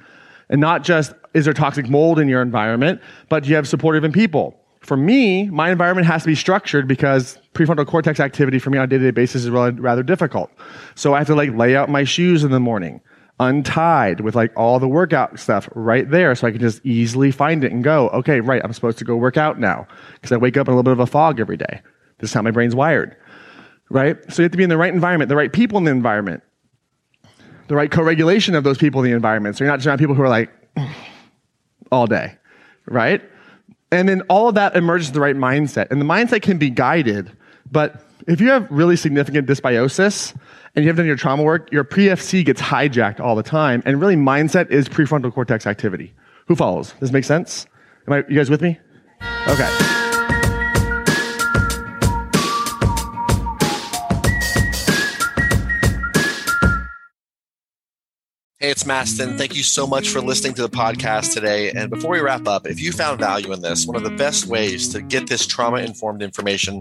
And 0.51 0.61
not 0.61 0.85
just 0.85 1.15
is 1.35 1.47
there 1.47 1.53
toxic 1.53 1.89
mold 1.89 2.21
in 2.21 2.29
your 2.29 2.43
environment, 2.43 3.01
but 3.29 3.43
do 3.43 3.49
you 3.49 3.57
have 3.57 3.67
supportive 3.67 4.13
people? 4.13 4.57
For 4.83 4.97
me, 4.97 5.51
my 5.51 5.73
environment 5.73 6.07
has 6.07 6.23
to 6.23 6.29
be 6.29 6.37
structured 6.37 6.87
because 6.87 7.41
prefrontal 7.55 7.89
cortex 7.89 8.21
activity 8.21 8.61
for 8.61 8.71
me 8.71 8.79
on 8.79 8.85
a 8.85 8.87
day 8.87 8.99
to 8.99 9.05
day 9.07 9.11
basis 9.11 9.43
is 9.43 9.51
rather, 9.51 9.73
rather 9.83 10.05
difficult. 10.05 10.53
So 10.95 11.13
I 11.13 11.19
have 11.19 11.27
to 11.27 11.35
like 11.35 11.51
lay 11.55 11.75
out 11.75 11.89
my 11.89 12.05
shoes 12.05 12.45
in 12.45 12.53
the 12.53 12.61
morning 12.61 13.01
untied 13.43 14.21
with 14.21 14.35
like 14.35 14.53
all 14.57 14.79
the 14.79 14.89
workout 14.89 15.39
stuff 15.39 15.69
right 15.75 16.09
there 16.11 16.35
so 16.35 16.47
I 16.47 16.53
can 16.53 16.61
just 16.61 16.85
easily 16.85 17.31
find 17.31 17.65
it 17.65 17.73
and 17.73 17.83
go, 17.83 18.09
okay, 18.11 18.41
right, 18.41 18.63
I'm 18.65 18.73
supposed 18.73 18.99
to 18.99 19.05
go 19.05 19.17
work 19.17 19.37
out 19.37 19.59
now 19.59 19.87
because 20.15 20.33
I 20.33 20.37
wake 20.37 20.57
up 20.57 20.69
in 20.69 20.73
a 20.73 20.77
little 20.77 20.85
bit 20.85 20.93
of 20.93 21.01
a 21.01 21.07
fog 21.07 21.41
every 21.41 21.57
day. 21.57 21.81
This 22.19 22.31
is 22.31 22.35
how 22.35 22.43
my 22.43 22.51
brain's 22.51 22.75
wired, 22.75 23.17
right? 23.91 24.17
So 24.33 24.43
you 24.43 24.45
have 24.45 24.53
to 24.53 24.59
be 24.59 24.65
in 24.65 24.71
the 24.71 24.77
right 24.77 24.93
environment, 24.93 25.29
the 25.29 25.37
right 25.37 25.53
people 25.53 25.79
in 25.79 25.85
the 25.85 25.91
environment, 25.91 26.43
the 27.69 27.75
right 27.75 27.91
co 27.91 28.03
regulation 28.03 28.55
of 28.55 28.65
those 28.65 28.79
people 28.79 29.03
in 29.03 29.11
the 29.11 29.17
environment. 29.17 29.57
So 29.57 29.65
you're 29.65 29.73
not 29.73 29.79
just 29.79 29.87
around 29.87 29.99
people 29.99 30.15
who 30.15 30.23
are 30.23 30.29
like 30.29 30.51
all 31.93 32.07
day, 32.07 32.37
right? 32.87 33.23
And 33.91 34.09
then 34.09 34.23
all 34.23 34.49
of 34.49 34.55
that 34.55 34.77
emerges 34.77 35.13
the 35.13 35.21
right 35.21 35.37
mindset. 35.37 35.91
And 35.91 36.01
the 36.01 36.05
mindset 36.05 36.43
can 36.43 36.59
be 36.59 36.71
guided, 36.71 37.31
but 37.71 38.03
if 38.27 38.41
you 38.41 38.51
have 38.51 38.71
really 38.71 38.97
significant 38.97 39.49
dysbiosis 39.49 40.37
and 40.75 40.85
you 40.85 40.89
have 40.89 40.97
done 40.97 41.07
your 41.07 41.17
trauma 41.17 41.43
work, 41.43 41.71
your 41.73 41.85
PFC 41.85 42.45
gets 42.45 42.61
hijacked 42.61 43.21
all 43.21 43.35
the 43.35 43.43
time. 43.43 43.83
And 43.85 44.01
really, 44.01 44.17
mindset 44.17 44.71
is 44.71 44.89
prefrontal 44.89 45.33
cortex 45.33 45.67
activity. 45.67 46.13
Who 46.47 46.57
follows? 46.57 46.91
Does 46.93 47.01
this 47.01 47.13
make 47.13 47.25
sense? 47.25 47.67
Am 48.07 48.15
I, 48.15 48.25
you 48.29 48.37
guys 48.37 48.51
with 48.51 48.63
me? 48.63 48.79
Okay. 49.49 50.03
Hey, 58.63 58.71
it's 58.71 58.85
Mastin. 58.85 59.37
Thank 59.37 59.57
you 59.57 59.65
so 59.65 59.89
much 59.89 60.11
for 60.11 60.21
listening 60.21 60.55
to 60.55 60.63
the 60.63 60.69
podcast 60.69 61.35
today. 61.35 61.73
And 61.73 61.91
before 61.91 62.13
we 62.13 62.21
wrap 62.21 62.47
up, 62.47 62.65
if 62.65 62.79
you 62.79 62.93
found 62.93 63.19
value 63.19 63.53
in 63.53 63.61
this, 63.61 63.89
one 63.89 63.97
of 63.97 64.05
the 64.05 64.17
best 64.17 64.47
ways 64.47 64.89
to 64.91 65.03
get 65.03 65.27
this 65.27 65.49
trauma 65.49 65.79
informed 65.79 66.23
information 66.23 66.81